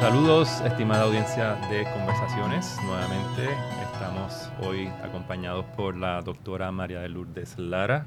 Saludos, 0.00 0.60
estimada 0.60 1.02
audiencia 1.02 1.56
de 1.68 1.82
Conversaciones. 1.82 2.78
Nuevamente 2.84 3.48
estamos 3.82 4.48
hoy 4.62 4.86
acompañados 5.02 5.64
por 5.76 5.96
la 5.96 6.22
doctora 6.22 6.70
María 6.70 7.00
de 7.00 7.08
Lourdes 7.08 7.58
Lara, 7.58 8.06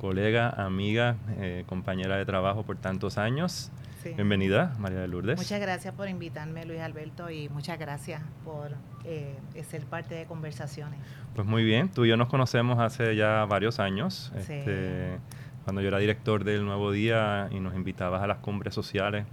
colega, 0.00 0.50
amiga, 0.50 1.14
eh, 1.38 1.62
compañera 1.68 2.16
de 2.16 2.26
trabajo 2.26 2.64
por 2.64 2.76
tantos 2.76 3.18
años. 3.18 3.70
Bienvenida, 4.16 4.74
María 4.80 4.98
de 4.98 5.06
Lourdes. 5.06 5.38
Muchas 5.38 5.60
gracias 5.60 5.94
por 5.94 6.08
invitarme, 6.08 6.66
Luis 6.66 6.80
Alberto, 6.80 7.30
y 7.30 7.48
muchas 7.50 7.78
gracias 7.78 8.20
por 8.44 8.72
eh, 9.04 9.36
ser 9.70 9.84
parte 9.84 10.16
de 10.16 10.26
Conversaciones. 10.26 10.98
Pues 11.36 11.46
muy 11.46 11.62
bien, 11.62 11.88
tú 11.88 12.04
y 12.04 12.08
yo 12.08 12.16
nos 12.16 12.28
conocemos 12.28 12.80
hace 12.80 13.14
ya 13.14 13.44
varios 13.44 13.78
años. 13.78 14.32
Este, 14.36 15.18
cuando 15.62 15.82
yo 15.82 15.88
era 15.88 15.98
director 15.98 16.42
del 16.42 16.64
Nuevo 16.64 16.90
Día 16.90 17.48
y 17.52 17.60
nos 17.60 17.76
invitabas 17.76 18.22
a 18.22 18.26
las 18.26 18.38
cumbres 18.38 18.74
sociales 18.74 19.24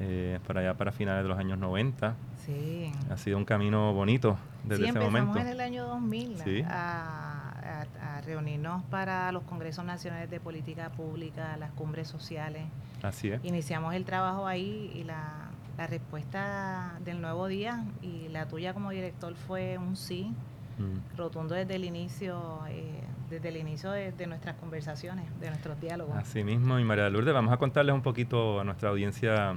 eh, 0.00 0.38
para 0.46 0.60
allá 0.60 0.74
para 0.74 0.92
finales 0.92 1.22
de 1.22 1.28
los 1.28 1.38
años 1.38 1.58
90. 1.58 2.14
Sí. 2.44 2.92
Ha 3.10 3.16
sido 3.16 3.38
un 3.38 3.44
camino 3.44 3.92
bonito 3.92 4.36
desde 4.64 4.88
ese 4.88 4.98
momento. 4.98 5.38
en 5.38 5.46
el 5.46 5.60
año 5.60 5.86
2000 5.86 6.64
a, 6.68 7.86
a, 8.02 8.20
reunirnos 8.22 8.82
para 8.84 9.30
los 9.32 9.42
congresos 9.44 9.84
nacionales 9.84 10.30
de 10.30 10.40
política 10.40 10.90
pública, 10.90 11.56
las 11.58 11.70
cumbres 11.72 12.08
sociales. 12.08 12.64
Así 13.02 13.30
es. 13.30 13.44
Iniciamos 13.44 13.94
el 13.94 14.04
trabajo 14.04 14.46
ahí 14.46 14.90
y 14.94 15.04
la, 15.04 15.50
la 15.76 15.86
respuesta 15.86 16.98
del 17.04 17.20
nuevo 17.20 17.46
día 17.48 17.84
y 18.02 18.28
la 18.28 18.46
tuya 18.46 18.74
como 18.74 18.90
director 18.90 19.34
fue 19.34 19.78
un 19.78 19.96
sí, 19.96 20.32
mm. 20.78 21.16
rotundo 21.16 21.54
desde 21.54 21.76
el 21.76 21.84
inicio. 21.84 22.60
Eh, 22.68 23.00
desde 23.30 23.48
el 23.48 23.56
inicio 23.56 23.90
de, 23.90 24.26
nuestras 24.26 24.56
conversaciones, 24.56 25.24
de 25.40 25.48
nuestros 25.48 25.80
diálogos. 25.80 26.16
Así 26.16 26.44
mismo, 26.44 26.78
y 26.78 26.84
María 26.84 27.08
Lourdes, 27.08 27.34
vamos 27.34 27.52
a 27.52 27.56
contarles 27.56 27.94
un 27.94 28.02
poquito 28.02 28.60
a 28.60 28.64
nuestra 28.64 28.90
audiencia 28.90 29.56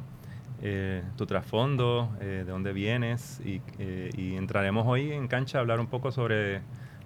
eh, 0.62 1.04
tu 1.16 1.28
trasfondo, 1.28 2.10
eh, 2.20 2.44
de 2.44 2.52
dónde 2.52 2.74
vienes 2.74 3.40
eh, 3.46 4.10
y, 4.18 4.36
entraremos 4.36 4.88
hoy 4.88 5.12
en 5.12 5.28
cancha 5.28 5.60
a 5.60 5.62
hablar 5.62 5.80
un 5.80 5.86
poco 5.86 6.12
sobre 6.12 6.62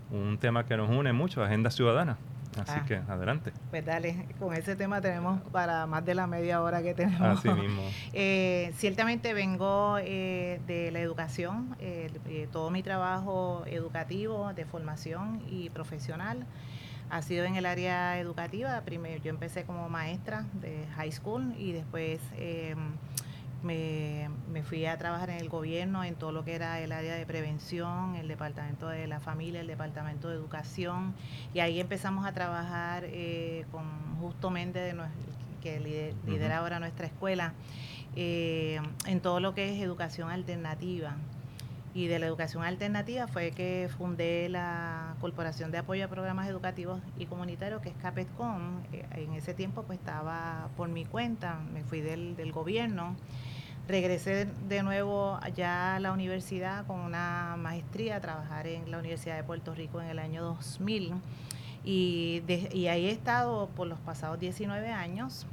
un 0.09 0.37
tema 0.37 0.65
que 0.65 0.77
nos 0.77 0.89
une 0.89 1.11
mucho, 1.11 1.43
agenda 1.43 1.69
ciudadana. 1.69 2.17
Así 2.57 2.73
ah. 2.75 2.85
que 2.85 2.95
adelante. 2.95 3.51
Pues 3.69 3.85
dale, 3.85 4.25
con 4.39 4.53
ese 4.53 4.75
tema 4.75 4.99
tenemos 5.01 5.41
para 5.51 5.85
más 5.85 6.05
de 6.05 6.15
la 6.15 6.27
media 6.27 6.61
hora 6.61 6.81
que 6.81 6.93
tenemos. 6.93 7.39
Así 7.39 7.49
mismo. 7.49 7.81
ciertamente 8.77 9.33
vengo 9.33 9.95
de 9.95 10.89
la 10.91 10.99
educación, 10.99 11.75
todo 12.51 12.69
mi 12.69 12.83
trabajo 12.83 13.63
educativo, 13.67 14.53
de 14.53 14.65
formación 14.65 15.41
y 15.49 15.69
profesional 15.69 16.45
ha 17.09 17.21
sido 17.21 17.43
en 17.43 17.57
el 17.57 17.65
área 17.65 18.17
educativa. 18.19 18.81
Primero 18.81 19.21
yo 19.21 19.29
empecé 19.29 19.65
como 19.65 19.89
maestra 19.89 20.45
de 20.53 20.87
high 20.95 21.11
school 21.11 21.53
y 21.57 21.73
después 21.73 22.19
me, 23.63 24.29
fui 24.63 24.85
a 24.85 24.97
trabajar 24.97 25.29
en 25.29 25.37
el 25.37 25.49
gobierno, 25.49 26.03
en 26.03 26.15
todo 26.15 26.31
lo 26.31 26.43
que 26.43 26.55
era 26.55 26.79
el 26.79 26.91
área 26.91 27.15
de 27.15 27.25
prevención, 27.25 28.15
el 28.15 28.27
departamento 28.27 28.87
de 28.87 29.07
la 29.07 29.19
familia, 29.19 29.61
el 29.61 29.67
departamento 29.67 30.29
de 30.29 30.35
educación, 30.35 31.13
y 31.53 31.59
ahí 31.59 31.79
empezamos 31.79 32.25
a 32.25 32.31
trabajar 32.33 33.03
eh, 33.05 33.65
con 33.71 33.83
Justo 34.19 34.49
Méndez, 34.49 34.95
que 35.61 35.79
lidera 36.25 36.57
ahora 36.57 36.79
nuestra 36.79 37.05
escuela, 37.05 37.53
eh, 38.15 38.79
en 39.05 39.19
todo 39.19 39.39
lo 39.39 39.53
que 39.53 39.73
es 39.73 39.81
educación 39.81 40.29
alternativa. 40.29 41.15
Y 41.93 42.07
de 42.07 42.19
la 42.19 42.25
educación 42.25 42.63
alternativa 42.63 43.27
fue 43.27 43.51
que 43.51 43.89
fundé 43.97 44.47
la 44.47 45.15
Corporación 45.19 45.71
de 45.71 45.79
Apoyo 45.79 46.05
a 46.05 46.07
Programas 46.07 46.47
Educativos 46.47 47.01
y 47.19 47.25
Comunitarios, 47.25 47.81
que 47.81 47.89
es 47.89 47.95
CAPETCOM. 47.95 48.79
Eh, 48.93 49.05
en 49.11 49.33
ese 49.33 49.53
tiempo 49.53 49.83
pues 49.83 49.99
estaba 49.99 50.69
por 50.77 50.87
mi 50.87 51.03
cuenta, 51.03 51.59
me 51.73 51.83
fui 51.83 51.99
del, 51.99 52.37
del 52.37 52.53
gobierno 52.53 53.17
Regresé 53.91 54.47
de 54.69 54.83
nuevo 54.83 55.37
allá 55.41 55.97
a 55.97 55.99
la 55.99 56.13
universidad 56.13 56.87
con 56.87 57.01
una 57.01 57.57
maestría 57.57 58.15
a 58.15 58.21
trabajar 58.21 58.65
en 58.65 58.89
la 58.89 58.99
Universidad 58.99 59.35
de 59.35 59.43
Puerto 59.43 59.75
Rico 59.75 59.99
en 59.99 60.07
el 60.07 60.17
año 60.17 60.41
2000 60.43 61.15
y, 61.83 62.41
y 62.71 62.87
ahí 62.87 63.07
he 63.07 63.11
estado 63.11 63.67
por 63.75 63.87
los 63.87 63.99
pasados 63.99 64.39
19 64.39 64.93
años. 64.93 65.45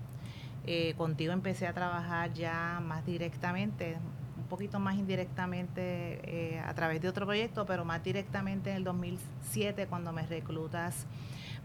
Eh, 0.66 0.94
contigo 0.96 1.32
empecé 1.32 1.66
a 1.66 1.72
trabajar 1.72 2.32
ya 2.32 2.80
más 2.80 3.04
directamente, 3.04 3.96
un 4.36 4.44
poquito 4.44 4.78
más 4.78 4.94
indirectamente 4.94 6.20
eh, 6.22 6.60
a 6.60 6.72
través 6.74 7.02
de 7.02 7.08
otro 7.08 7.26
proyecto, 7.26 7.66
pero 7.66 7.84
más 7.84 8.04
directamente 8.04 8.70
en 8.70 8.76
el 8.76 8.84
2007 8.84 9.88
cuando 9.88 10.12
me 10.12 10.24
reclutas 10.24 11.08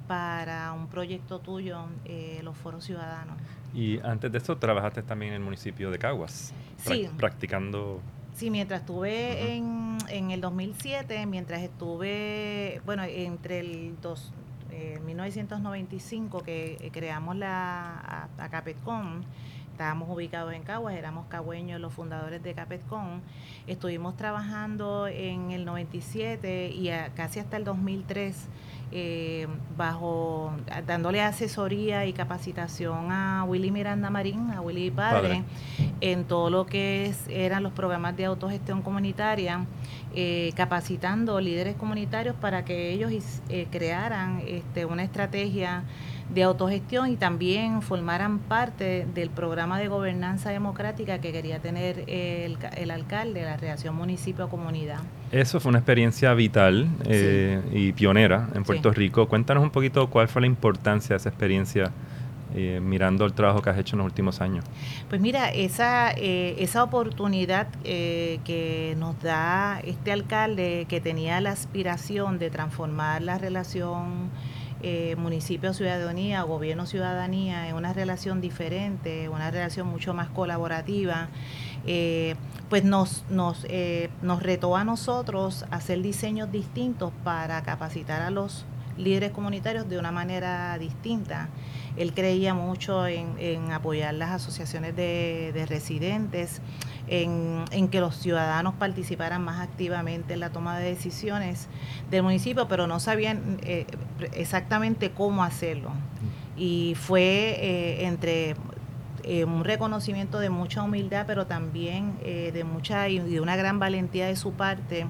para 0.08 0.74
un 0.74 0.88
proyecto 0.88 1.40
tuyo, 1.40 1.86
eh, 2.06 2.42
los 2.44 2.58
foros 2.58 2.84
ciudadanos. 2.84 3.38
Y 3.74 4.00
antes 4.00 4.32
de 4.32 4.38
eso 4.38 4.58
trabajaste 4.58 5.02
también 5.04 5.34
en 5.34 5.38
el 5.38 5.44
municipio 5.44 5.90
de 5.92 5.98
Caguas, 5.98 6.54
sí. 6.78 7.10
practicando... 7.18 8.02
Sí, 8.36 8.50
mientras 8.50 8.82
estuve 8.82 9.56
en, 9.56 9.98
en, 10.10 10.32
el 10.32 10.42
2007, 10.42 11.26
mientras 11.28 11.62
estuve, 11.62 12.82
bueno, 12.84 13.04
entre 13.04 13.60
el 13.60 13.96
dos, 14.02 14.34
1995 15.06 16.40
eh, 16.40 16.44
que 16.44 16.78
eh, 16.88 16.92
creamos 16.92 17.36
la 17.36 18.28
a, 18.38 18.50
Capetcom, 18.50 19.22
estábamos 19.72 20.10
ubicados 20.10 20.54
en 20.54 20.64
Caguas, 20.64 20.96
éramos 20.96 21.28
cagüeños 21.28 21.80
los 21.80 21.94
fundadores 21.94 22.44
de 22.44 22.54
Capetcom, 22.54 23.22
estuvimos 23.68 24.16
trabajando 24.18 25.08
en 25.08 25.52
el 25.52 25.66
97 25.66 26.70
y 26.70 26.90
casi 27.16 27.40
hasta 27.40 27.58
el 27.58 27.64
2003 27.64 28.48
eh, 28.96 29.48
bajo 29.76 30.54
dándole 30.86 31.20
asesoría 31.20 32.06
y 32.06 32.14
capacitación 32.14 33.12
a 33.12 33.44
Willy 33.44 33.72
Miranda 33.72 34.12
Marín, 34.12 34.52
a 34.52 34.62
Willy 34.62 34.92
Padre, 34.92 35.44
en 36.00 36.26
todo 36.26 36.52
lo 36.52 36.68
que 36.68 37.08
es, 37.08 37.28
eran 37.28 37.64
los 37.64 37.74
programas 37.74 38.16
de 38.16 38.26
autogestión 38.26 38.84
comunitaria, 38.84 39.66
eh, 40.16 40.52
capacitando 40.56 41.40
líderes 41.42 41.76
comunitarios 41.76 42.36
para 42.36 42.66
que 42.66 42.92
ellos 42.92 43.12
eh, 43.50 43.68
crearan 43.72 44.42
este, 44.48 44.86
una 44.86 45.04
estrategia 45.04 45.84
de 46.34 46.44
autogestión 46.44 47.12
y 47.12 47.16
también 47.16 47.82
formaran 47.82 48.40
parte 48.40 49.06
del 49.14 49.30
programa 49.30 49.80
de 49.80 49.88
gobernanza 49.88 50.50
democrática 50.50 51.20
que 51.20 51.32
quería 51.32 51.60
tener 51.60 52.04
el, 52.08 52.58
el 52.78 52.92
alcalde, 52.92 53.44
la 53.44 53.58
relación 53.58 53.96
municipio-comunidad. 53.96 55.00
Eso 55.32 55.60
fue 55.60 55.70
una 55.70 55.80
experiencia 55.80 56.34
vital 56.34 56.88
eh, 57.06 57.62
y 57.72 57.92
pionera 57.92 58.50
en 58.54 58.64
Puerto 58.64 58.92
Rico. 58.92 59.28
Cuéntanos 59.28 59.64
un 59.64 59.72
poquito 59.72 60.10
cuál 60.10 60.28
fue 60.28 60.42
la 60.42 60.48
importancia 60.48 61.16
de 61.16 61.18
esa 61.18 61.30
experiencia 61.30 61.92
eh, 62.54 62.80
mirando 62.82 63.26
el 63.26 63.34
trabajo 63.34 63.62
que 63.62 63.70
has 63.70 63.78
hecho 63.78 63.96
en 63.96 64.00
los 64.00 64.06
últimos 64.06 64.42
años. 64.42 64.66
Pues 65.10 65.22
mira, 65.22 65.50
esa, 65.50 66.12
eh, 66.12 66.56
esa 66.60 66.84
oportunidad 66.84 67.68
que 67.84 68.96
nos 68.98 69.20
da 69.22 69.80
este 69.84 70.12
alcalde 70.12 70.86
que 70.88 71.02
tenía 71.02 71.40
la 71.42 71.52
aspiración 71.52 72.40
de 72.40 72.50
transformar 72.50 73.22
la 73.22 73.38
relación 73.38 74.32
eh, 74.86 75.16
municipio-ciudadanía, 75.16 76.42
gobierno-ciudadanía, 76.44 77.70
en 77.70 77.76
una 77.76 77.94
relación 77.94 78.42
diferente, 78.42 79.30
una 79.30 79.50
relación 79.50 79.88
mucho 79.88 80.14
más 80.14 80.28
colaborativa, 80.28 81.30
eh, 81.88 82.36
pues 82.70 82.84
nos, 82.84 83.24
nos, 83.30 83.66
eh, 83.70 84.10
nos 84.22 84.44
retó 84.44 84.76
a 84.76 84.84
nosotros 84.84 85.66
hacer 85.72 86.02
diseños 86.02 86.52
distintos 86.52 87.14
para 87.24 87.64
capacitar 87.64 88.24
a 88.24 88.30
los 88.30 88.66
líderes 88.98 89.32
comunitarios 89.32 89.88
de 89.88 89.98
una 89.98 90.12
manera 90.12 90.78
distinta. 90.78 91.48
Él 91.96 92.14
creía 92.14 92.54
mucho 92.54 93.06
en, 93.06 93.72
apoyar 93.72 94.14
las 94.14 94.32
asociaciones 94.32 94.96
de, 94.96 95.66
residentes, 95.68 96.62
en, 97.08 97.88
que 97.90 98.00
los 98.00 98.16
ciudadanos 98.16 98.74
participaran 98.76 99.44
más 99.44 99.62
activamente 99.62 100.34
en 100.34 100.40
la 100.40 100.50
toma 100.50 100.80
de 100.80 100.90
decisiones 100.90 101.68
del 102.10 102.24
municipio, 102.24 102.68
pero 102.68 102.88
no 102.88 103.00
sabían 103.00 103.60
eh, 103.64 103.86
exactamente 104.34 105.12
cómo 105.12 105.44
hacerlo. 105.44 105.92
Y 106.58 106.96
fue 106.96 107.58
eh, 107.60 108.06
entre 108.06 108.56
eh, 109.24 109.46
un 109.46 109.64
reconocimiento 109.64 110.40
de 110.40 110.50
mucha 110.50 110.82
humildad, 110.82 111.26
pero 111.28 111.46
también 111.46 112.18
de 112.24 112.64
mucha 112.64 113.08
y 113.10 113.20
de 113.20 113.40
una 113.40 113.56
gran 113.56 113.80
valentía 113.80 114.28
de 114.28 114.36
su 114.36 114.54
parte 114.54 115.06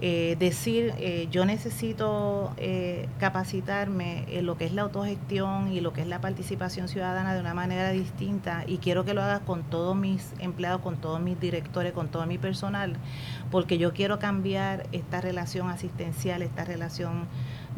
eh, 0.00 0.36
decir 0.38 0.94
eh, 0.98 1.26
yo 1.32 1.44
necesito 1.44 2.52
eh, 2.56 3.08
capacitarme 3.18 4.26
en 4.28 4.46
lo 4.46 4.56
que 4.56 4.64
es 4.64 4.72
la 4.72 4.82
autogestión 4.82 5.72
y 5.72 5.80
lo 5.80 5.92
que 5.92 6.02
es 6.02 6.06
la 6.06 6.20
participación 6.20 6.86
ciudadana 6.86 7.34
de 7.34 7.40
una 7.40 7.52
manera 7.52 7.90
distinta 7.90 8.62
y 8.64 8.78
quiero 8.78 9.04
que 9.04 9.12
lo 9.12 9.24
hagas 9.24 9.40
con 9.40 9.64
todos 9.64 9.96
mis 9.96 10.34
empleados, 10.38 10.82
con 10.82 10.98
todos 10.98 11.20
mis 11.20 11.40
directores, 11.40 11.92
con 11.94 12.06
todo 12.06 12.26
mi 12.26 12.38
personal, 12.38 12.94
porque 13.50 13.76
yo 13.76 13.92
quiero 13.92 14.20
cambiar 14.20 14.86
esta 14.92 15.20
relación 15.20 15.68
asistencial, 15.68 16.42
esta 16.42 16.64
relación 16.64 17.26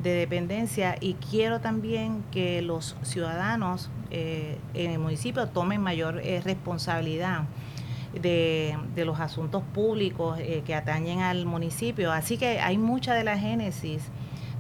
de 0.03 0.11
dependencia 0.11 0.97
y 1.01 1.15
quiero 1.15 1.61
también 1.61 2.23
que 2.31 2.61
los 2.61 2.97
ciudadanos 3.03 3.89
en 4.11 4.91
el 4.91 4.99
municipio 4.99 5.47
tomen 5.49 5.81
mayor 5.81 6.17
responsabilidad 6.45 7.45
de, 8.15 8.77
de 8.95 9.05
los 9.05 9.21
asuntos 9.21 9.62
públicos 9.75 10.39
eh, 10.41 10.62
que 10.65 10.75
atañen 10.75 11.21
al 11.21 11.47
municipio. 11.47 12.12
Así 12.12 12.37
que 12.39 12.61
hay 12.61 12.79
mucha 12.79 13.15
de 13.15 13.25
la 13.25 13.39
génesis 13.39 14.03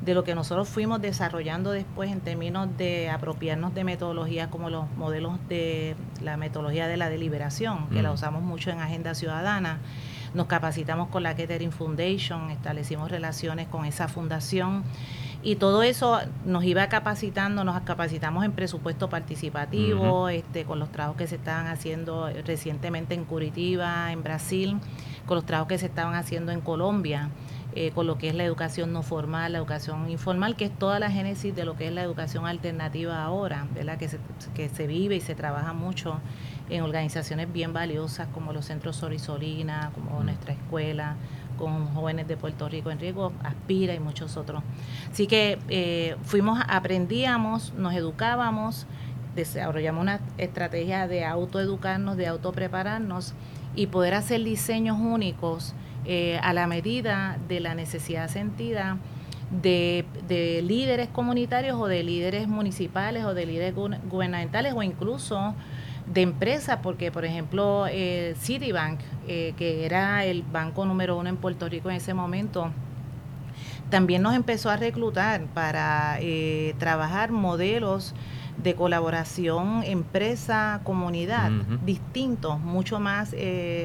de 0.02 0.14
lo 0.14 0.24
que 0.24 0.34
nosotros 0.34 0.68
fuimos 0.68 1.00
desarrollando 1.02 1.72
después 1.72 2.10
en 2.10 2.20
términos 2.20 2.68
de 2.78 3.10
apropiarnos 3.10 3.74
de 3.74 3.84
metodologías 3.84 4.48
como 4.48 4.70
los 4.70 4.90
modelos 4.96 5.38
de 5.48 5.94
la 6.22 6.36
metodología 6.36 6.88
de 6.88 6.96
la 6.96 7.10
deliberación, 7.10 7.88
que 7.90 8.02
la 8.02 8.10
usamos 8.10 8.42
mucho 8.42 8.70
en 8.70 8.80
Agenda 8.80 9.14
Ciudadana. 9.14 9.78
Nos 10.32 10.46
capacitamos 10.46 11.08
con 11.08 11.22
la 11.22 11.34
Kettering 11.34 11.72
Foundation, 11.72 12.50
establecimos 12.50 13.10
relaciones 13.10 13.68
con 13.68 13.84
esa 13.84 14.08
fundación 14.08 14.84
y 15.42 15.56
todo 15.56 15.82
eso 15.82 16.18
nos 16.44 16.64
iba 16.64 16.88
capacitando, 16.88 17.64
nos 17.64 17.80
capacitamos 17.82 18.44
en 18.44 18.52
presupuesto 18.52 19.08
participativo, 19.08 20.28
este, 20.28 20.64
con 20.64 20.78
los 20.78 20.92
trabajos 20.92 21.16
que 21.16 21.26
se 21.26 21.36
estaban 21.36 21.66
haciendo 21.66 22.28
recientemente 22.44 23.14
en 23.14 23.24
Curitiba, 23.24 24.12
en 24.12 24.22
Brasil, 24.22 24.78
con 25.26 25.36
los 25.36 25.46
trabajos 25.46 25.68
que 25.68 25.78
se 25.78 25.86
estaban 25.86 26.14
haciendo 26.14 26.52
en 26.52 26.60
Colombia. 26.60 27.30
Eh, 27.76 27.92
con 27.92 28.08
lo 28.08 28.18
que 28.18 28.28
es 28.28 28.34
la 28.34 28.42
educación 28.42 28.92
no 28.92 29.04
formal, 29.04 29.52
la 29.52 29.58
educación 29.58 30.10
informal, 30.10 30.56
que 30.56 30.64
es 30.64 30.76
toda 30.76 30.98
la 30.98 31.08
génesis 31.08 31.54
de 31.54 31.64
lo 31.64 31.76
que 31.76 31.86
es 31.86 31.92
la 31.92 32.02
educación 32.02 32.44
alternativa 32.44 33.22
ahora, 33.22 33.68
¿verdad? 33.72 33.96
Que 33.96 34.08
se, 34.08 34.18
que 34.54 34.68
se 34.68 34.88
vive 34.88 35.14
y 35.14 35.20
se 35.20 35.36
trabaja 35.36 35.72
mucho 35.72 36.18
en 36.68 36.82
organizaciones 36.82 37.52
bien 37.52 37.72
valiosas 37.72 38.26
como 38.34 38.52
los 38.52 38.64
centros 38.64 38.96
Sorisolina, 38.96 39.92
como 39.94 40.20
nuestra 40.24 40.52
escuela, 40.52 41.14
con 41.60 41.86
jóvenes 41.94 42.26
de 42.26 42.36
Puerto 42.36 42.68
Rico 42.68 42.90
en 42.90 42.98
riesgo, 42.98 43.32
Aspira 43.44 43.94
y 43.94 44.00
muchos 44.00 44.36
otros. 44.36 44.62
Así 45.12 45.28
que 45.28 45.58
eh, 45.68 46.16
fuimos, 46.24 46.58
aprendíamos, 46.66 47.72
nos 47.74 47.94
educábamos, 47.94 48.86
desarrollamos 49.36 50.02
una 50.02 50.20
estrategia 50.38 51.06
de 51.06 51.24
autoeducarnos, 51.24 52.16
de 52.16 52.26
autoprepararnos 52.26 53.34
y 53.76 53.86
poder 53.86 54.14
hacer 54.14 54.42
diseños 54.42 54.98
únicos 54.98 55.74
eh, 56.04 56.40
a 56.42 56.52
la 56.52 56.66
medida 56.66 57.38
de 57.46 57.60
la 57.60 57.74
necesidad 57.74 58.28
sentida 58.28 58.96
de, 59.62 60.04
de, 60.26 60.62
líderes 60.62 61.08
comunitarios 61.08 61.78
o 61.78 61.86
de 61.86 62.02
líderes 62.02 62.48
municipales 62.48 63.24
o 63.24 63.34
de 63.34 63.46
líderes 63.46 63.74
gubernamentales 63.74 64.72
o 64.74 64.82
incluso 64.82 65.54
de 66.06 66.22
empresas, 66.22 66.78
porque 66.82 67.12
por 67.12 67.24
ejemplo 67.24 67.86
eh, 67.88 68.34
Citibank, 68.40 69.00
eh, 69.32 69.54
que 69.56 69.86
era 69.86 70.24
el 70.24 70.42
banco 70.42 70.84
número 70.84 71.16
uno 71.16 71.28
en 71.28 71.36
Puerto 71.36 71.68
Rico 71.68 71.88
en 71.88 71.96
ese 71.96 72.14
momento, 72.14 72.72
también 73.88 74.22
nos 74.22 74.34
empezó 74.34 74.70
a 74.70 74.76
reclutar 74.76 75.44
para 75.54 76.18
eh, 76.20 76.74
trabajar 76.78 77.30
modelos 77.30 78.12
de 78.60 78.74
colaboración 78.74 79.84
empresa-comunidad 79.84 81.50
distintos, 81.86 82.58
mucho 82.58 82.98
más 82.98 83.34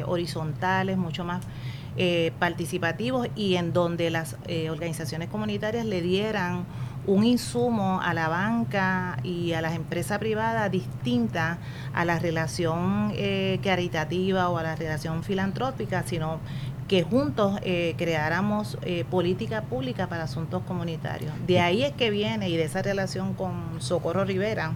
horizontales, 0.05 0.97
mucho 0.97 1.23
más 1.23 1.45
participativos 2.39 3.27
y 3.35 3.55
en 3.55 3.71
donde 3.71 4.09
las 4.09 4.35
organizaciones 4.69 5.29
comunitarias 5.29 5.85
le 5.85 6.01
dieran 6.01 6.65
un 7.07 7.23
insumo 7.23 8.01
a 8.01 8.13
la 8.13 8.27
banca 8.27 9.17
y 9.23 9.53
a 9.53 9.61
las 9.61 9.75
empresas 9.75 10.19
privadas 10.19 10.71
distinta 10.71 11.59
a 11.93 12.05
la 12.05 12.19
relación 12.19 13.11
eh, 13.15 13.59
caritativa 13.63 14.49
o 14.49 14.57
a 14.57 14.63
la 14.63 14.75
relación 14.75 15.23
filantrópica, 15.23 16.03
sino 16.03 16.39
que 16.87 17.03
juntos 17.03 17.59
eh, 17.63 17.95
creáramos 17.97 18.77
eh, 18.83 19.05
política 19.09 19.63
pública 19.63 20.07
para 20.07 20.23
asuntos 20.23 20.63
comunitarios. 20.63 21.33
De 21.47 21.59
ahí 21.59 21.83
es 21.83 21.93
que 21.93 22.09
viene 22.11 22.49
y 22.49 22.57
de 22.57 22.63
esa 22.63 22.81
relación 22.81 23.33
con 23.33 23.81
Socorro 23.81 24.23
Rivera, 24.23 24.73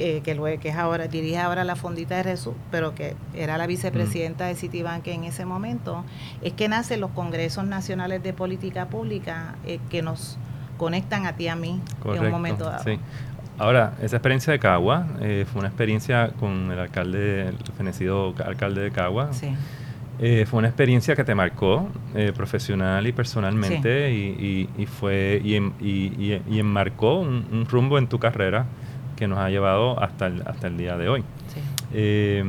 que, 0.00 0.22
que, 0.22 0.58
que 0.58 0.68
es 0.68 0.76
ahora, 0.76 1.06
dirige 1.08 1.38
ahora 1.38 1.64
la 1.64 1.76
Fondita 1.76 2.16
de 2.16 2.24
Jesús, 2.24 2.54
pero 2.70 2.94
que 2.94 3.16
era 3.34 3.58
la 3.58 3.66
vicepresidenta 3.66 4.46
de 4.46 4.54
Citibank 4.54 5.06
en 5.08 5.24
ese 5.24 5.44
momento, 5.44 6.04
es 6.42 6.54
que 6.54 6.68
nacen 6.68 7.00
los 7.00 7.10
Congresos 7.10 7.64
Nacionales 7.64 8.22
de 8.22 8.32
Política 8.32 8.86
Pública 8.86 9.56
que 9.90 10.02
nos 10.02 10.38
conectan 10.78 11.26
a 11.26 11.36
ti 11.36 11.48
a 11.48 11.56
mí 11.56 11.80
en 12.04 12.24
un 12.24 12.30
momento 12.30 12.64
dado. 12.64 12.82
Sí. 12.82 12.98
Ahora, 13.58 13.92
esa 14.00 14.16
experiencia 14.16 14.54
de 14.54 14.58
Cagua 14.58 15.06
eh, 15.20 15.44
fue 15.52 15.58
una 15.58 15.68
experiencia 15.68 16.30
con 16.40 16.72
el 16.72 16.78
alcalde, 16.78 17.48
el 17.48 17.56
fenecido 17.76 18.34
alcalde 18.42 18.80
de 18.80 18.90
Cagua. 18.90 19.34
Sí. 19.34 19.54
Eh, 20.18 20.46
fue 20.46 20.58
una 20.58 20.68
experiencia 20.68 21.14
que 21.14 21.24
te 21.24 21.34
marcó 21.34 21.88
eh, 22.14 22.32
profesional 22.34 23.06
y 23.06 23.12
personalmente 23.12 24.12
y, 24.12 24.68
y, 24.76 24.86
fue 24.86 25.40
y, 25.44 25.56
y 25.80 26.58
enmarcó 26.58 27.20
un, 27.20 27.66
rumbo 27.70 27.98
en 27.98 28.06
tu 28.06 28.18
carrera 28.18 28.66
que 29.20 29.28
nos 29.28 29.38
ha 29.38 29.48
llevado 29.50 30.02
hasta 30.02 30.26
el, 30.26 30.42
hasta 30.44 30.66
el 30.66 30.76
día 30.76 30.96
de 30.96 31.08
hoy. 31.08 31.24
Sí. 31.54 32.42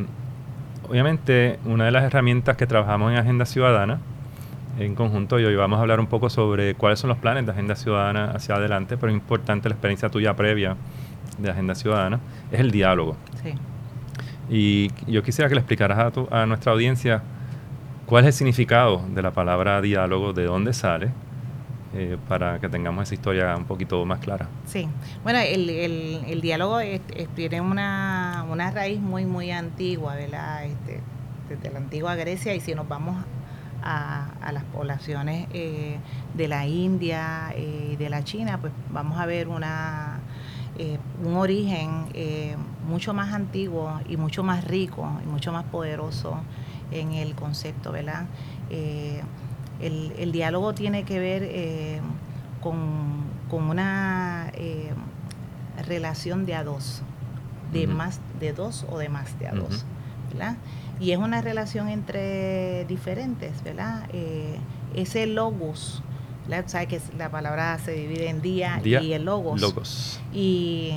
obviamente, 0.90 1.60
una 1.66 1.86
de 1.86 1.92
las 1.92 2.04
herramientas 2.04 2.58
que 2.58 2.66
trabajamos 2.66 3.12
en 3.12 3.20
Agenda 3.20 3.46
Ciudadana 3.46 4.00
en 4.80 4.96
conjunto 4.96 5.40
y 5.40 5.46
hoy 5.46 5.56
vamos 5.56 5.78
a 5.78 5.82
hablar 5.82 6.00
un 6.00 6.08
poco 6.08 6.30
sobre 6.30 6.76
cuáles 6.76 7.00
son 7.00 7.10
los 7.10 7.18
planes 7.18 7.46
de 7.46 7.52
Agenda 7.52 7.76
Ciudadana 7.76 8.32
hacia 8.32 8.56
adelante, 8.56 8.98
pero 8.98 9.12
es 9.12 9.18
importante 9.18 9.70
la 9.70 9.76
experiencia 9.76 10.10
tuya 10.10 10.36
previa 10.36 10.76
de 11.38 11.50
Agenda 11.50 11.76
Ciudadana, 11.76 12.20
es 12.52 12.60
el 12.60 12.72
diálogo. 12.72 13.16
Sí. 13.44 13.54
Y 14.50 14.92
yo 15.12 15.24
quisiera 15.24 15.50
que 15.50 15.56
le 15.56 15.62
explicaras 15.62 16.00
a, 16.00 16.12
tu, 16.12 16.28
a 16.32 16.46
nuestra 16.46 16.72
audiencia 16.72 17.22
cuál 18.06 18.24
es 18.24 18.28
el 18.28 18.34
significado 18.34 19.02
de 19.14 19.22
la 19.22 19.32
palabra 19.32 19.82
diálogo, 19.82 20.34
de 20.34 20.46
dónde 20.46 20.74
sale, 20.74 21.10
eh, 21.94 22.18
para 22.30 22.58
que 22.60 22.70
tengamos 22.70 23.04
esa 23.04 23.16
historia 23.16 23.54
un 23.58 23.66
poquito 23.66 24.06
más 24.06 24.20
clara. 24.20 24.48
Sí, 24.66 24.88
bueno, 25.24 25.40
el, 25.40 26.40
diálogo 26.40 26.80
tiene 27.36 27.60
una, 27.60 28.46
una 28.50 28.72
raíz 28.72 29.02
muy, 29.02 29.26
muy 29.26 29.52
antigua, 29.52 30.16
¿verdad? 30.16 30.64
Este, 30.64 31.02
desde 31.50 31.70
la 31.70 31.80
antigua 31.80 32.16
Grecia 32.16 32.56
y 32.56 32.62
si 32.62 32.76
nos 32.76 32.88
vamos 32.88 33.18
a, 33.84 34.30
las 34.54 34.64
poblaciones 34.64 35.50
eh, 35.52 35.98
de 36.34 36.48
la 36.48 36.66
India 36.66 37.54
y 37.58 37.94
eh, 37.94 37.96
de 38.00 38.10
la 38.10 38.24
China, 38.24 38.58
pues 38.62 38.72
vamos 38.90 39.20
a 39.20 39.26
ver 39.26 39.50
una, 39.50 40.22
un 41.22 41.36
origen 41.36 42.06
mucho 42.88 43.14
más 43.14 43.34
antiguo 43.34 44.00
y 44.08 44.16
mucho 44.16 44.44
más 44.44 44.64
rico 44.64 45.12
y 45.26 45.28
mucho 45.28 45.52
más 45.52 45.66
poderoso 45.66 46.40
en 46.90 47.12
el 47.12 47.36
concepto, 47.36 47.92
¿verdad? 47.92 48.28
El, 49.81 50.31
diálogo 50.31 50.74
tiene 50.74 51.04
que 51.04 51.19
ver 51.19 52.01
con, 52.62 53.25
con, 53.50 53.63
una 53.63 54.51
relación 55.88 56.45
de 56.45 56.56
a 56.56 56.63
dos, 56.63 57.01
de 57.74 57.88
más 57.88 58.19
de 58.39 58.54
dos 58.54 58.86
o 58.89 58.98
de 58.98 59.10
más 59.10 59.38
de 59.39 59.48
a 59.48 59.54
dos, 59.54 59.86
¿verdad? 60.30 60.56
y 61.01 61.12
es 61.12 61.18
una 61.18 61.42
relación 61.42 61.89
entre 61.89 62.86
diferentes, 62.86 63.63
¿verdad? 63.63 64.07
Eh, 64.13 64.57
ese 64.94 65.25
logos, 65.25 66.04
¿sabes 66.68 66.88
que 66.88 67.01
la 67.18 67.31
palabra 67.31 67.80
se 67.80 67.94
divide 67.94 68.30
en 68.30 68.42
día, 68.42 68.80
y 68.84 69.13
el 69.13 69.25
logos? 69.25 69.60
Logos. 69.60 70.22
Y 70.31 70.94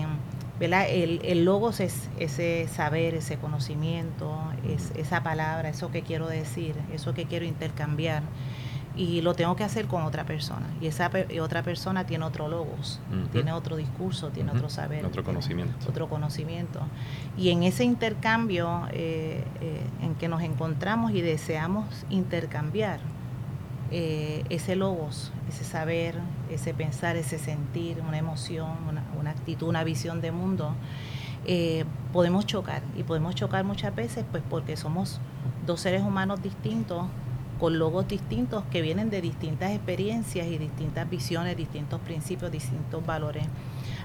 ¿verdad? 0.61 0.87
El, 0.91 1.23
el, 1.25 1.47
logos 1.47 1.81
es 1.81 2.11
ese 2.19 2.69
saber, 2.69 3.15
ese 3.15 3.39
conocimiento, 3.39 4.39
es 4.69 4.93
esa 4.95 5.23
palabra, 5.23 5.71
eso 5.71 5.91
que 5.91 6.03
quiero 6.03 6.29
decir, 6.29 6.75
eso 6.93 7.15
que 7.15 7.25
quiero 7.25 7.47
intercambiar 7.47 8.23
y 8.97 9.23
lo 9.23 9.35
tengo 9.35 9.57
que 9.57 9.65
hacer 9.65 9.87
con 9.87 10.03
otra 10.05 10.25
persona. 10.25 10.67
Y 10.81 10.87
esa 10.87 11.11
otra 11.41 11.63
persona 11.63 12.07
tiene 12.07 12.25
otro 12.25 12.49
logos, 12.49 13.01
tiene 13.33 13.53
otro 13.53 13.77
discurso, 13.77 14.31
tiene 14.31 14.53
otro 14.53 14.69
saber. 14.69 15.05
Otro 15.05 15.25
conocimiento. 15.25 15.75
Otro 15.89 16.09
conocimiento. 16.09 16.81
Y 17.37 17.51
en 17.51 17.65
ese 17.65 17.85
intercambio 17.85 18.83
eh, 18.93 19.45
eh, 19.61 19.87
en 20.01 20.15
que 20.15 20.29
nos 20.29 20.43
encontramos 20.43 21.13
y 21.13 21.23
deseamos 21.23 22.07
intercambiar 22.09 23.01
eh, 23.91 24.45
ese 24.49 24.77
logos, 24.77 25.33
ese 25.49 25.65
saber, 25.65 26.15
ese 26.51 26.73
pensar, 26.73 27.17
ese 27.17 27.39
sentir, 27.39 28.01
una 28.07 28.19
emoción, 28.19 28.71
una, 28.89 29.05
una 29.19 29.31
actitud, 29.31 29.69
una 29.69 29.83
visión 29.83 30.21
de 30.21 30.31
mundo, 30.31 30.75
podemos 32.13 32.47
chocar. 32.47 32.83
Y 32.97 33.03
podemos 33.03 33.35
chocar 33.35 33.65
muchas 33.65 33.95
veces 33.95 34.25
pues 34.31 34.43
porque 34.49 34.77
somos 34.77 35.21
dos 35.67 35.81
seres 35.81 36.03
humanos 36.03 36.41
distintos 36.43 37.07
con 37.65 37.79
logos 37.79 38.07
distintos 38.07 38.63
que 38.71 38.83
vienen 38.83 39.09
de 39.09 39.23
distintas 39.23 39.71
experiencias 39.71 40.47
y 40.49 40.59
distintas 40.59 41.09
visiones, 41.09 41.57
distintos 41.57 41.99
principios, 42.03 42.53
distintos 42.53 43.07
valores. 43.07 43.47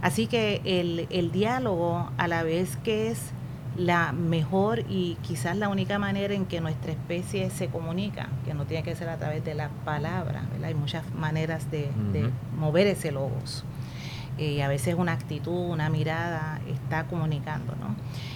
Así 0.01 0.27
que 0.27 0.61
el, 0.63 1.07
el 1.09 1.33
diálogo, 1.33 2.09
a 2.17 2.29
la 2.29 2.43
vez 2.43 2.77
que 2.85 3.09
es 3.09 3.33
la 3.75 4.13
mejor 4.13 4.85
y 4.87 5.17
quizás 5.23 5.57
la 5.57 5.67
única 5.67 5.99
manera 5.99 6.33
en 6.33 6.45
que 6.45 6.61
nuestra 6.61 6.93
especie 6.93 7.49
se 7.49 7.67
comunica, 7.67 8.29
que 8.45 8.53
no 8.53 8.63
tiene 8.63 8.81
que 8.81 8.95
ser 8.95 9.09
a 9.09 9.17
través 9.17 9.43
de 9.43 9.55
la 9.55 9.67
palabra, 9.83 10.45
hay 10.63 10.73
muchas 10.73 11.03
maneras 11.13 11.69
de, 11.69 11.91
mover 12.57 12.87
ese 12.87 13.11
logos. 13.11 13.65
Eh, 14.37 14.53
y 14.53 14.61
a 14.61 14.69
veces 14.69 14.95
una 14.97 15.11
actitud, 15.11 15.69
una 15.69 15.89
mirada 15.89 16.61
está 16.65 17.07
comunicando. 17.07 17.75
¿no? 17.75 17.93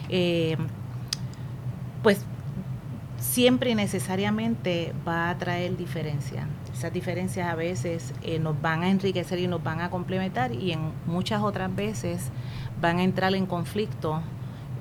Eh, 0.10 0.58
pues 2.01 2.25
siempre 3.24 3.72
y 3.72 3.75
necesariamente 3.75 4.94
va 5.08 5.30
a 5.30 5.38
traer 5.38 5.77
diferencias. 5.77 6.46
Esas 6.74 6.92
diferencias 6.92 7.48
a 7.48 7.56
veces 7.56 8.13
eh, 8.22 8.38
nos 8.38 8.62
van 8.62 8.84
a 8.84 8.89
enriquecer 8.89 9.39
y 9.39 9.48
nos 9.48 9.63
van 9.63 9.80
a 9.80 9.89
complementar 9.89 10.53
y 10.53 10.74
en 10.74 10.92
muchas 11.06 11.42
otras 11.42 11.74
veces 11.74 12.30
van 12.82 13.00
a 13.00 13.03
entrar 13.03 13.34
en 13.34 13.46
conflicto 13.46 14.22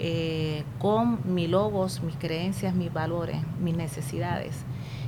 eh, 0.01 0.65
con 0.81 1.21
mis 1.33 1.49
logos, 1.49 2.03
mis 2.03 2.17
creencias, 2.17 2.75
mis 2.75 2.93
valores, 2.93 3.37
mis 3.61 3.77
necesidades. 3.77 4.57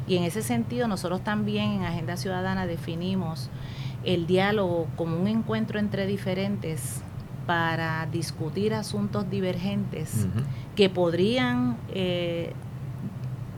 Y 0.06 0.16
en 0.16 0.22
ese 0.22 0.42
sentido 0.42 0.86
nosotros 0.86 1.24
también 1.24 1.72
en 1.72 1.82
Agenda 1.82 2.16
Ciudadana 2.16 2.66
definimos 2.66 3.50
el 4.04 4.28
diálogo 4.28 4.86
como 4.94 5.16
un 5.16 5.26
encuentro 5.26 5.80
entre 5.80 6.06
diferentes 6.06 7.02
para 7.46 8.06
discutir 8.06 8.74
asuntos 8.74 9.28
divergentes 9.28 10.28
que 10.76 10.88
podrían 10.88 11.76
eh, 11.92 12.52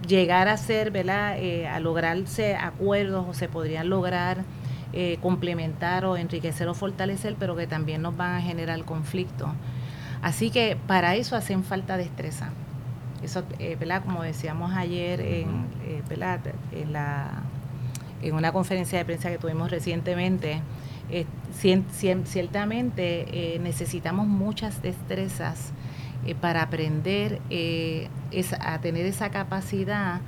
llegar 0.07 0.49
a 0.49 0.57
ser, 0.57 0.91
¿verdad? 0.91 1.39
Eh, 1.39 1.67
a 1.67 1.81
lograrse 1.81 2.57
acuerdos 2.57 3.27
o 3.29 3.35
se 3.35 3.49
podrían 3.49 3.89
lograr 3.89 4.45
eh, 4.93 5.19
complementar 5.21 6.05
o 6.05 6.17
enriquecer 6.17 6.69
o 6.69 6.75
fortalecer, 6.75 7.37
pero 7.39 7.57
que 7.57 7.67
también 7.67 8.03
nos 8.03 8.17
van 8.17 8.35
a 8.35 8.41
generar 8.41 8.83
conflicto. 8.85 9.53
Así 10.23 10.51
que 10.51 10.77
para 10.87 11.15
eso 11.15 11.37
hacen 11.37 11.65
falta 11.65 11.97
destreza. 11.97 12.51
Eso, 13.23 13.43
¿verdad? 13.59 14.03
Como 14.05 14.23
decíamos 14.23 14.73
ayer 14.75 15.21
en, 15.21 15.67
en, 15.87 16.93
la, 16.93 17.43
en 18.23 18.35
una 18.35 18.53
conferencia 18.53 18.99
de 18.99 19.05
prensa 19.05 19.31
que 19.31 19.39
tuvimos 19.39 19.71
recientemente, 19.71 20.61
eh, 21.09 21.25
ciertamente 22.25 23.55
eh, 23.55 23.59
necesitamos 23.61 24.27
muchas 24.27 24.83
destrezas 24.83 25.73
eh, 26.25 26.35
para 26.35 26.63
aprender 26.63 27.41
a 28.61 28.79
tener 28.81 29.07
esa 29.07 29.31
capacidad 29.31 30.21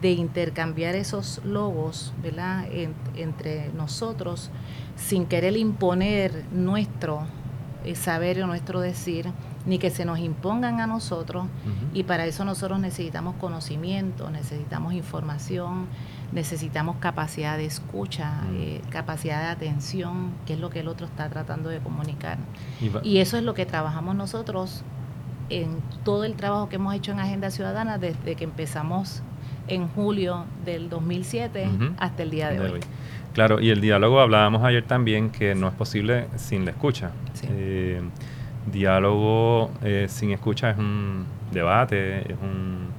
de 0.00 0.12
intercambiar 0.12 0.94
esos 0.94 1.42
logos 1.44 2.14
¿verdad? 2.22 2.66
entre 3.14 3.70
nosotros 3.74 4.50
sin 4.96 5.26
querer 5.26 5.56
imponer 5.56 6.44
nuestro 6.52 7.26
saber 7.94 8.42
o 8.42 8.46
nuestro 8.46 8.80
decir, 8.80 9.32
ni 9.66 9.78
que 9.78 9.90
se 9.90 10.04
nos 10.04 10.18
impongan 10.18 10.80
a 10.80 10.86
nosotros. 10.86 11.46
Y 11.92 12.04
para 12.04 12.26
eso 12.26 12.44
nosotros 12.44 12.78
necesitamos 12.80 13.34
conocimiento, 13.36 14.30
necesitamos 14.30 14.94
información, 14.94 15.86
necesitamos 16.32 16.96
capacidad 16.96 17.56
de 17.56 17.66
escucha, 17.66 18.42
eh, 18.52 18.80
capacidad 18.90 19.42
de 19.42 19.48
atención, 19.48 20.32
que 20.46 20.54
es 20.54 20.60
lo 20.60 20.70
que 20.70 20.80
el 20.80 20.88
otro 20.88 21.06
está 21.06 21.28
tratando 21.28 21.68
de 21.68 21.78
comunicar. 21.80 22.38
Y, 23.02 23.18
eso 23.18 23.36
es 23.36 23.42
lo 23.42 23.54
que 23.54 23.66
trabajamos 23.66 24.16
nosotros 24.16 24.82
en 25.52 25.80
todo 26.04 26.24
el 26.24 26.34
trabajo 26.34 26.68
que 26.68 26.76
hemos 26.76 26.94
hecho 26.94 27.12
en 27.12 27.20
Agenda 27.20 27.50
Ciudadana 27.50 27.98
desde 27.98 28.34
que 28.34 28.44
empezamos 28.44 29.22
en 29.68 29.88
julio 29.88 30.44
del 30.64 30.88
2007 30.88 31.68
hasta 31.98 32.22
el 32.22 32.30
día 32.30 32.50
de, 32.50 32.60
hoy. 32.60 32.80
Claro, 33.34 33.60
y 33.60 33.70
el 33.70 33.80
diálogo 33.80 34.20
hablábamos 34.20 34.64
ayer 34.64 34.84
también 34.84 35.30
que 35.30 35.54
no 35.54 35.68
es 35.68 35.74
posible 35.74 36.26
sin 36.36 36.64
la 36.64 36.72
escucha. 36.72 37.10
Eh, 37.44 38.00
diálogo 38.70 39.70
eh, 39.82 40.06
sin 40.08 40.32
escucha 40.32 40.70
es 40.70 40.78
un 40.78 41.26
debate, 41.52 42.32
es 42.32 42.38
un 42.42 42.92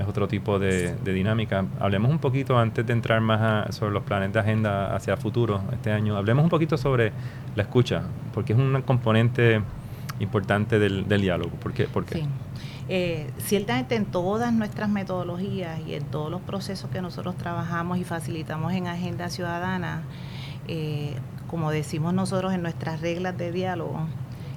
es 0.00 0.08
otro 0.08 0.26
tipo 0.26 0.58
de, 0.58 0.94
dinámica. 1.04 1.66
Hablemos 1.78 2.10
un 2.10 2.18
poquito, 2.18 2.58
antes 2.58 2.86
de 2.86 2.92
entrar 2.92 3.20
más 3.20 3.74
sobre 3.76 3.92
los 3.92 4.02
planes 4.02 4.32
de 4.32 4.38
agenda 4.38 4.94
hacia 4.94 5.16
futuro 5.18 5.60
este 5.72 5.92
año, 5.92 6.16
hablemos 6.16 6.42
un 6.42 6.48
poquito 6.48 6.78
sobre 6.78 7.12
la 7.54 7.62
escucha, 7.64 8.02
porque 8.32 8.54
es 8.54 8.58
un 8.58 8.80
componente 8.82 9.60
importante 10.20 10.78
del, 10.78 11.06
diálogo. 11.08 11.50
¿Por 11.56 11.72
qué? 11.72 11.88
Sí. 12.12 12.28
Eh, 12.92 13.30
ciertamente 13.38 13.94
en 13.94 14.04
todas 14.04 14.52
nuestras 14.52 14.88
metodologías 14.88 15.78
y 15.86 15.94
en 15.94 16.04
todos 16.04 16.30
los 16.30 16.40
procesos 16.40 16.90
que 16.90 17.00
nosotros 17.00 17.36
trabajamos 17.36 17.98
y 17.98 18.04
facilitamos 18.04 18.72
en 18.72 18.88
Agenda 18.88 19.30
Ciudadana, 19.30 20.02
eh, 20.68 21.14
como 21.46 21.70
decimos 21.70 22.14
nosotros 22.14 22.52
en 22.52 22.62
nuestras 22.62 23.00
reglas 23.00 23.38
de 23.38 23.52
diálogo, 23.52 24.06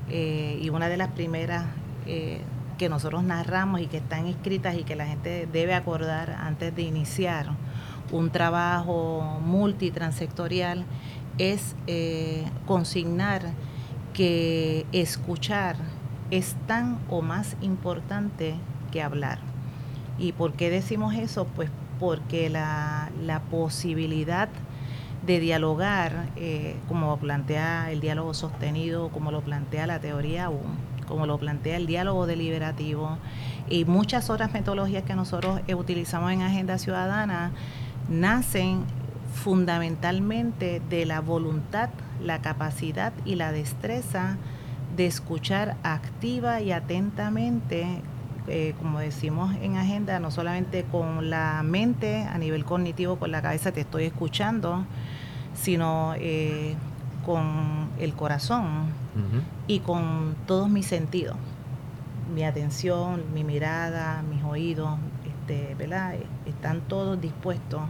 eh, 0.10 0.60
y 0.62 0.70
una 0.70 0.90
de 0.90 0.98
las 0.98 1.10
primeras 1.10 1.66
que 2.06 2.90
nosotros 2.90 3.24
narramos 3.24 3.80
y 3.80 3.86
que 3.88 3.98
están 3.98 4.26
escritas 4.26 4.76
y 4.76 4.84
que 4.84 4.98
la 4.98 5.06
gente 5.06 5.48
debe 5.54 5.74
acordar 5.74 6.32
antes 6.32 6.76
de 6.76 6.82
iniciar 6.82 7.52
un 8.12 8.30
trabajo 8.30 9.40
multitransectorial 9.42 10.84
es 11.38 11.78
consignar 12.66 13.54
que 14.14 14.86
escuchar 14.92 15.76
es 16.32 16.56
tan 16.68 17.00
o 17.10 17.22
más 17.22 17.56
importante 17.62 18.56
que 18.92 19.02
hablar. 19.02 19.40
¿Y 20.18 20.32
por 20.32 20.54
qué 20.54 20.70
decimos 20.70 21.16
eso? 21.16 21.46
Pues 21.46 21.70
porque 22.00 22.50
la, 22.50 23.10
posibilidad 23.50 24.50
de 25.26 25.40
dialogar, 25.40 26.30
eh, 26.36 26.76
como 26.88 27.18
plantea 27.18 27.92
el 27.92 28.02
diálogo 28.02 28.34
sostenido, 28.34 29.10
como 29.10 29.32
lo 29.32 29.42
plantea 29.42 29.88
la 29.88 30.00
teoría 30.00 30.50
como 31.08 31.26
lo 31.26 31.38
plantea 31.38 31.78
el 31.78 31.86
diálogo 31.86 32.26
deliberativo 32.28 33.18
y 33.70 33.86
muchas 33.86 34.30
otras 34.30 34.54
metodologías 34.54 35.04
que 35.04 35.16
nosotros 35.16 35.62
utilizamos 35.76 36.32
en 36.32 36.42
Agenda 36.42 36.78
Ciudadana, 36.78 37.52
nacen 38.10 38.84
fundamentalmente 39.34 40.82
de 40.90 41.06
la 41.06 41.22
voluntad, 41.22 41.90
la 42.24 42.42
capacidad 42.42 43.14
y 43.26 43.36
la 43.36 43.52
destreza 43.52 44.38
de 44.96 45.06
escuchar 45.06 45.76
activa 45.84 46.62
y 46.62 46.72
atentamente, 46.72 48.02
eh, 48.48 48.74
como 48.78 49.00
decimos 49.00 49.56
en 49.62 49.78
agenda, 49.78 50.20
no 50.20 50.32
solamente 50.32 50.84
con 50.84 51.30
la 51.30 51.62
mente 51.64 52.24
a 52.24 52.38
nivel 52.38 52.66
cognitivo, 52.66 53.18
con 53.18 53.32
la 53.32 53.42
cabeza 53.42 53.72
te 53.72 53.82
estoy 53.82 54.06
escuchando, 54.06 54.86
sino 55.54 56.14
eh, 56.18 56.76
con 57.26 57.90
el 58.00 58.14
corazón 58.14 59.04
y 59.68 59.80
con 59.80 60.36
todos 60.46 60.70
mis 60.70 60.88
sentidos, 60.88 61.36
mi 62.34 62.44
atención, 62.44 63.24
mi 63.34 63.44
mirada, 63.44 64.24
mis 64.24 64.44
oídos, 64.44 64.98
este, 65.26 65.76
¿verdad? 65.76 66.16
están 66.46 66.82
todos 66.82 67.20
dispuestos. 67.20 67.82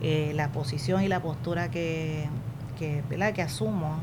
Eh, 0.00 0.32
la 0.34 0.52
posición 0.52 1.02
y 1.02 1.08
la 1.08 1.20
postura 1.20 1.70
que, 1.70 2.28
¿verdad? 3.08 3.32
que 3.32 3.42
asumo 3.42 3.98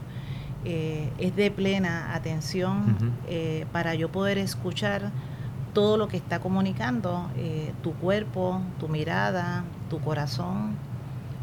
eh, 0.66 1.12
es 1.18 1.36
de 1.36 1.52
plena 1.52 2.14
atención 2.14 3.14
eh, 3.28 3.66
para 3.72 3.96
yo 3.96 4.12
poder 4.12 4.38
escuchar 4.38 5.12
todo 5.74 5.98
lo 5.98 6.08
que 6.08 6.18
está 6.18 6.40
comunicando 6.40 7.30
tu 7.82 7.94
cuerpo, 7.94 8.62
tu 8.78 8.90
mirada, 8.90 9.64
tu 9.90 10.02
corazón, 10.02 10.76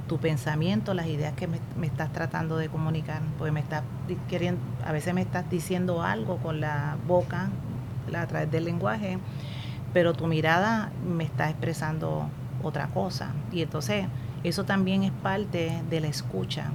tu 0.08 0.18
pensamiento, 0.18 0.94
las 0.94 1.06
ideas 1.06 1.34
que 1.34 1.46
me, 1.46 1.86
estás 1.86 2.12
tratando 2.12 2.56
de 2.56 2.68
comunicar, 2.68 3.20
porque 3.38 3.52
me 3.52 3.60
estás 3.60 3.84
queriendo, 4.28 4.60
a 4.84 4.90
veces 4.90 5.14
me 5.14 5.20
estás 5.20 5.48
diciendo 5.48 6.02
algo 6.02 6.38
con 6.38 6.60
la 6.60 6.96
boca, 7.06 7.50
a 8.12 8.26
través 8.26 8.50
del 8.50 8.64
lenguaje, 8.64 9.18
pero 9.92 10.14
tu 10.14 10.26
mirada 10.26 10.90
me 11.06 11.24
está 11.24 11.50
expresando 11.50 12.28
otra 12.62 12.88
cosa. 12.88 13.32
Y 13.52 13.62
entonces 13.62 14.06
eso 14.44 14.64
también 14.64 15.04
es 15.04 15.12
parte 15.12 15.82
de 15.88 16.00
la 16.00 16.08
escucha. 16.08 16.72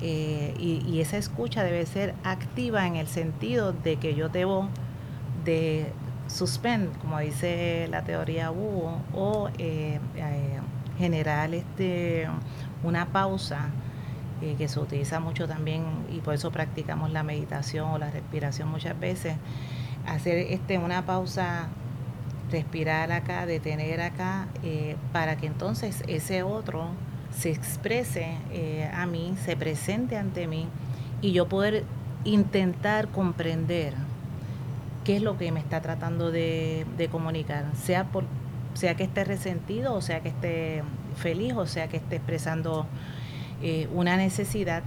Eh, 0.00 0.54
y, 0.58 1.00
esa 1.00 1.16
escucha 1.16 1.64
debe 1.64 1.84
ser 1.86 2.14
activa 2.24 2.86
en 2.86 2.96
el 2.96 3.08
sentido 3.08 3.72
de 3.72 3.96
que 3.96 4.14
yo 4.14 4.28
debo 4.28 4.68
de 5.44 5.92
suspend, 6.28 6.96
como 6.98 7.18
dice 7.18 7.88
la 7.90 8.04
teoría 8.04 8.50
U, 8.50 8.90
o 9.14 9.48
eh, 9.58 9.98
eh, 10.16 10.60
generar 10.98 11.54
este 11.54 12.28
una 12.82 13.06
pausa 13.06 13.70
eh, 14.42 14.54
que 14.56 14.68
se 14.68 14.78
utiliza 14.78 15.20
mucho 15.20 15.48
también 15.48 15.84
y 16.12 16.20
por 16.20 16.34
eso 16.34 16.50
practicamos 16.52 17.10
la 17.10 17.22
meditación 17.22 17.90
o 17.90 17.98
la 17.98 18.10
respiración 18.10 18.68
muchas 18.68 18.98
veces, 18.98 19.36
hacer 20.06 20.38
este 20.38 20.78
una 20.78 21.04
pausa, 21.06 21.68
respirar 22.50 23.10
acá, 23.12 23.46
detener 23.46 24.00
acá, 24.00 24.48
para 25.12 25.36
que 25.36 25.46
entonces 25.46 26.02
ese 26.06 26.42
otro 26.42 26.88
se 27.36 27.50
exprese 27.50 28.34
eh, 28.52 28.90
a 28.92 29.06
mí, 29.06 29.34
se 29.44 29.56
presente 29.56 30.16
ante 30.16 30.46
mí 30.46 30.66
y 31.20 31.32
yo 31.32 31.48
poder 31.48 31.84
intentar 32.24 33.08
comprender 33.08 33.94
qué 35.04 35.16
es 35.16 35.22
lo 35.22 35.38
que 35.38 35.52
me 35.52 35.60
está 35.60 35.80
tratando 35.80 36.30
de, 36.30 36.86
comunicar, 37.10 37.64
sea 37.74 38.04
por 38.04 38.24
sea 38.74 38.94
que 38.94 39.02
esté 39.02 39.24
resentido 39.24 39.94
o 39.94 40.00
sea 40.00 40.20
que 40.20 40.28
esté 40.28 40.84
feliz 41.16 41.54
o 41.54 41.66
sea 41.66 41.88
que 41.88 41.96
esté 41.96 42.16
expresando 42.16 42.86
eh, 43.62 43.88
una 43.92 44.16
necesidad. 44.16 44.82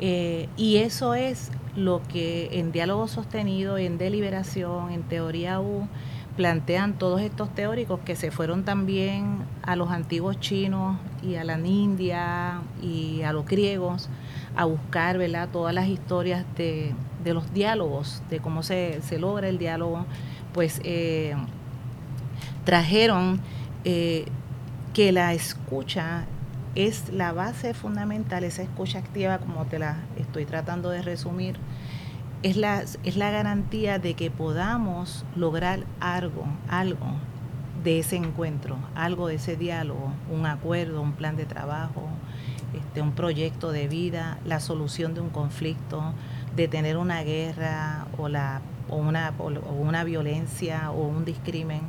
Eh, 0.00 0.48
y 0.56 0.76
eso 0.76 1.14
es 1.14 1.50
lo 1.76 2.02
que 2.02 2.60
en 2.60 2.72
diálogo 2.72 3.08
sostenido, 3.08 3.78
en 3.78 3.98
deliberación, 3.98 4.92
en 4.92 5.02
teoría 5.02 5.60
U, 5.60 5.88
plantean 6.36 6.94
todos 6.94 7.20
estos 7.20 7.54
teóricos 7.54 8.00
que 8.00 8.16
se 8.16 8.30
fueron 8.30 8.64
también 8.64 9.44
a 9.62 9.76
los 9.76 9.90
antiguos 9.90 10.40
chinos 10.40 10.98
y 11.22 11.36
a 11.36 11.44
la 11.44 11.58
India 11.58 12.60
y 12.82 13.22
a 13.22 13.32
los 13.32 13.46
griegos 13.46 14.08
a 14.56 14.64
buscar 14.64 15.18
¿verdad? 15.18 15.48
todas 15.52 15.74
las 15.74 15.88
historias 15.88 16.44
de, 16.56 16.94
los 17.24 17.52
diálogos, 17.52 18.22
de 18.30 18.40
cómo 18.40 18.62
se, 18.62 19.00
logra 19.18 19.48
el 19.48 19.58
diálogo, 19.58 20.06
pues 20.52 20.80
eh, 20.84 21.34
trajeron 22.64 23.40
que 23.84 25.12
la 25.12 25.34
escucha 25.34 26.24
es 26.74 27.12
la 27.12 27.32
base 27.32 27.74
fundamental, 27.74 28.44
esa 28.44 28.62
escucha 28.62 28.98
activa, 28.98 29.38
como 29.38 29.64
te 29.66 29.78
la 29.78 29.98
estoy 30.16 30.44
tratando 30.44 30.90
de 30.90 31.02
resumir, 31.02 31.56
es 32.44 32.58
la, 32.58 32.82
es 32.82 33.16
la 33.16 33.30
garantía 33.30 33.98
de 33.98 34.12
que 34.12 34.30
podamos 34.30 35.24
lograr 35.34 35.86
algo, 35.98 36.44
algo 36.68 37.06
de 37.82 38.00
ese 38.00 38.16
encuentro, 38.16 38.76
algo 38.94 39.28
de 39.28 39.36
ese 39.36 39.56
diálogo, 39.56 40.12
un 40.30 40.44
acuerdo, 40.44 41.00
un 41.00 41.14
plan 41.14 41.36
de 41.36 41.46
trabajo, 41.46 42.06
este, 42.74 43.00
un 43.00 43.12
proyecto 43.12 43.72
de 43.72 43.88
vida, 43.88 44.38
la 44.44 44.60
solución 44.60 45.14
de 45.14 45.22
un 45.22 45.30
conflicto, 45.30 46.12
de 46.54 46.68
tener 46.68 46.98
una 46.98 47.22
guerra 47.22 48.08
o, 48.18 48.28
la, 48.28 48.60
o, 48.90 48.96
una, 48.96 49.32
o 49.38 49.72
una 49.72 50.04
violencia 50.04 50.90
o 50.90 51.02
un 51.02 51.24
discrimen, 51.24 51.80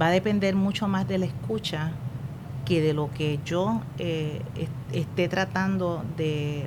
va 0.00 0.06
a 0.06 0.10
depender 0.10 0.56
mucho 0.56 0.88
más 0.88 1.06
de 1.06 1.18
la 1.18 1.26
escucha 1.26 1.92
que 2.64 2.80
de 2.80 2.94
lo 2.94 3.10
que 3.10 3.40
yo 3.44 3.82
eh, 3.98 4.40
esté 4.90 5.28
tratando 5.28 6.02
de, 6.16 6.66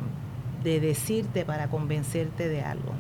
de 0.65 0.81
decirte 0.81 1.45
para 1.45 1.67
convencerte 1.67 2.50
de 2.50 2.62
algo. 2.62 2.91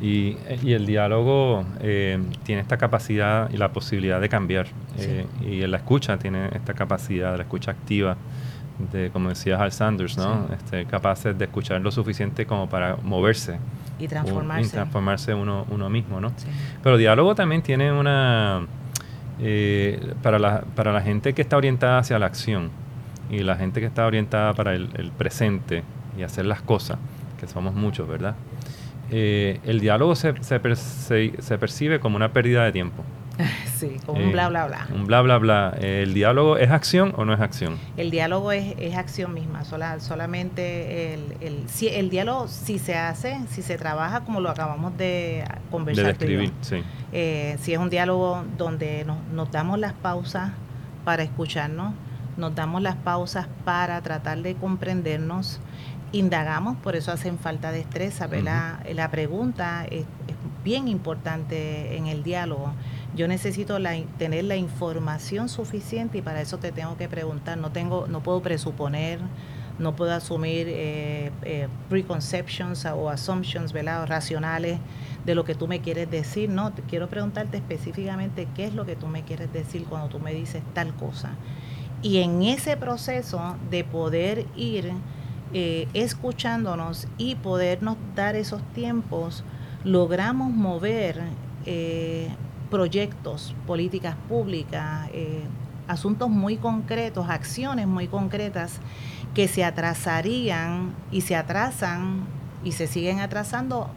Y, 0.00 0.36
el 0.64 0.86
diálogo 0.86 1.64
eh, 1.80 2.22
tiene 2.44 2.60
esta 2.60 2.76
capacidad 2.76 3.50
y 3.50 3.56
la 3.56 3.72
posibilidad 3.72 4.20
de 4.20 4.28
cambiar. 4.28 4.66
Eh, 4.98 5.26
y 5.40 5.66
la 5.66 5.78
escucha 5.78 6.18
tiene 6.18 6.50
esta 6.54 6.74
capacidad, 6.74 7.36
la 7.36 7.42
escucha 7.42 7.72
activa, 7.72 8.16
de, 8.92 9.10
como 9.10 9.30
decía 9.30 9.60
Hal 9.60 9.72
Sanders, 9.72 10.16
¿no? 10.16 10.48
Este, 10.52 10.84
capaces 10.84 11.36
de 11.36 11.46
escuchar 11.46 11.80
lo 11.80 11.90
suficiente 11.90 12.46
como 12.46 12.68
para 12.68 12.96
moverse. 13.02 13.58
Y 13.98 14.06
transformarse. 14.06 14.68
y 14.68 14.70
transformarse 14.70 15.34
uno, 15.34 15.66
uno 15.70 15.90
mismo, 15.90 16.20
¿no? 16.20 16.30
Pero 16.82 16.94
el 16.94 17.00
diálogo 17.00 17.34
también 17.34 17.62
tiene 17.62 17.90
una... 17.90 18.66
Eh, 19.40 20.14
para, 20.22 20.38
la, 20.38 20.62
para 20.74 20.92
la 20.92 21.00
gente 21.00 21.32
que 21.32 21.42
está 21.42 21.56
orientada 21.56 21.98
hacia 21.98 22.18
la 22.18 22.26
acción 22.26 22.70
y 23.30 23.38
la 23.38 23.54
gente 23.54 23.78
que 23.78 23.86
está 23.86 24.04
orientada 24.04 24.52
para 24.52 24.74
el, 24.74 24.90
el 24.94 25.12
presente 25.12 25.84
y 26.18 26.24
hacer 26.24 26.44
las 26.44 26.60
cosas, 26.60 26.98
que 27.38 27.46
somos 27.46 27.74
muchos, 27.74 28.08
¿verdad? 28.08 28.34
Eh, 29.10 29.60
el 29.64 29.80
diálogo 29.80 30.14
se, 30.16 30.34
se, 30.42 30.58
percibe 31.58 32.00
como 32.00 32.16
una 32.16 32.32
pérdida 32.32 32.64
de 32.64 32.72
tiempo. 32.72 33.04
Sí, 33.78 33.96
como 34.04 34.20
un 34.20 34.32
bla, 34.32 34.48
bla, 34.48 34.66
bla. 34.66 34.88
Un 34.92 35.06
bla, 35.06 35.22
bla, 35.22 35.38
bla. 35.38 35.76
¿El 35.80 36.12
diálogo 36.12 36.56
es 36.56 36.68
acción 36.72 37.14
o 37.16 37.24
no 37.24 37.32
es 37.32 37.38
acción? 37.38 37.78
El 37.96 38.10
diálogo 38.10 38.50
es, 38.50 38.96
acción 38.96 39.32
misma. 39.32 39.64
Sola, 39.64 40.00
solamente 40.00 41.14
el, 41.14 41.36
el, 41.40 41.68
si, 41.68 41.86
el 41.86 42.10
diálogo, 42.10 42.48
si 42.48 42.80
se 42.80 42.96
hace, 42.96 43.38
si 43.48 43.62
se 43.62 43.78
trabaja 43.78 44.24
como 44.24 44.40
lo 44.40 44.50
acabamos 44.50 44.98
de 44.98 45.44
conversar. 45.70 46.06
De 46.06 46.10
describir, 46.10 46.52
sí. 46.60 46.82
Eh, 47.12 47.56
si 47.60 47.72
es 47.72 47.78
un 47.78 47.88
diálogo 47.88 48.42
donde 48.56 49.04
nos, 49.04 49.22
nos 49.32 49.52
damos 49.52 49.78
las 49.78 49.92
pausas 49.92 50.50
para 51.04 51.22
escucharnos, 51.22 51.94
nos 52.38 52.54
damos 52.54 52.80
las 52.80 52.96
pausas 52.96 53.48
para 53.64 54.00
tratar 54.00 54.40
de 54.40 54.54
comprendernos, 54.54 55.60
indagamos, 56.12 56.76
por 56.78 56.96
eso 56.96 57.12
hacen 57.12 57.38
falta 57.38 57.72
destreza. 57.72 58.28
La, 58.28 58.80
la, 58.94 59.10
pregunta 59.10 59.84
es, 59.90 60.06
bien 60.64 60.88
importante 60.88 61.96
en 61.96 62.06
el 62.06 62.22
diálogo. 62.22 62.72
Yo 63.14 63.28
necesito 63.28 63.78
la, 63.78 63.96
tener 64.18 64.44
la 64.44 64.56
información 64.56 65.48
suficiente 65.48 66.18
y 66.18 66.22
para 66.22 66.40
eso 66.40 66.58
te 66.58 66.72
tengo 66.72 66.96
que 66.96 67.08
preguntar. 67.08 67.58
No 67.58 67.72
tengo, 67.72 68.06
no 68.06 68.22
puedo 68.22 68.40
presuponer, 68.40 69.18
no 69.78 69.96
puedo 69.96 70.12
asumir 70.12 70.66
eh, 70.68 71.32
eh, 71.42 71.68
preconceptions 71.88 72.84
o 72.86 73.10
assumptions, 73.10 73.72
¿verdad? 73.72 74.06
racionales 74.06 74.78
de 75.24 75.34
lo 75.34 75.44
que 75.44 75.54
tú 75.54 75.66
me 75.66 75.80
quieres 75.80 76.10
decir. 76.10 76.48
No, 76.48 76.72
quiero 76.88 77.08
preguntarte 77.08 77.56
específicamente 77.56 78.46
qué 78.54 78.66
es 78.66 78.74
lo 78.74 78.86
que 78.86 78.94
tú 78.94 79.08
me 79.08 79.24
quieres 79.24 79.52
decir 79.52 79.84
cuando 79.84 80.08
tú 80.08 80.20
me 80.20 80.32
dices 80.32 80.62
tal 80.72 80.94
cosa. 80.94 81.32
Y 82.00 82.18
en 82.18 82.42
ese 82.42 82.76
proceso 82.76 83.56
de 83.70 83.82
poder 83.82 84.46
ir 84.54 84.92
eh, 85.52 85.88
escuchándonos 85.94 87.08
y 87.18 87.34
podernos 87.34 87.96
dar 88.14 88.36
esos 88.36 88.62
tiempos, 88.72 89.42
logramos 89.82 90.52
mover 90.52 91.20
eh, 91.66 92.28
proyectos, 92.70 93.56
políticas 93.66 94.14
públicas, 94.28 95.08
eh, 95.12 95.42
asuntos 95.88 96.30
muy 96.30 96.56
concretos, 96.56 97.28
acciones 97.30 97.88
muy 97.88 98.06
concretas 98.06 98.78
que 99.34 99.48
se 99.48 99.64
atrasarían 99.64 100.94
y 101.10 101.22
se 101.22 101.34
atrasan 101.34 102.26
y 102.62 102.72
se 102.72 102.86
siguen 102.86 103.18
atrasando 103.18 103.90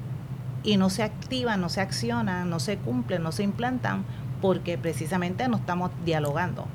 y 0.64 0.78
no 0.78 0.90
se 0.90 1.04
activan, 1.04 1.62
no 1.62 1.70
se 1.70 1.82
accionan, 1.82 2.50
no 2.50 2.60
se 2.60 2.78
cumplen, 2.78 3.22
no 3.22 3.32
se 3.32 3.44
implantan 3.44 4.06
porque 4.42 4.78
precisamente 4.80 5.48
no 5.48 5.58
estamos 5.58 5.92
dialogando 6.04 6.66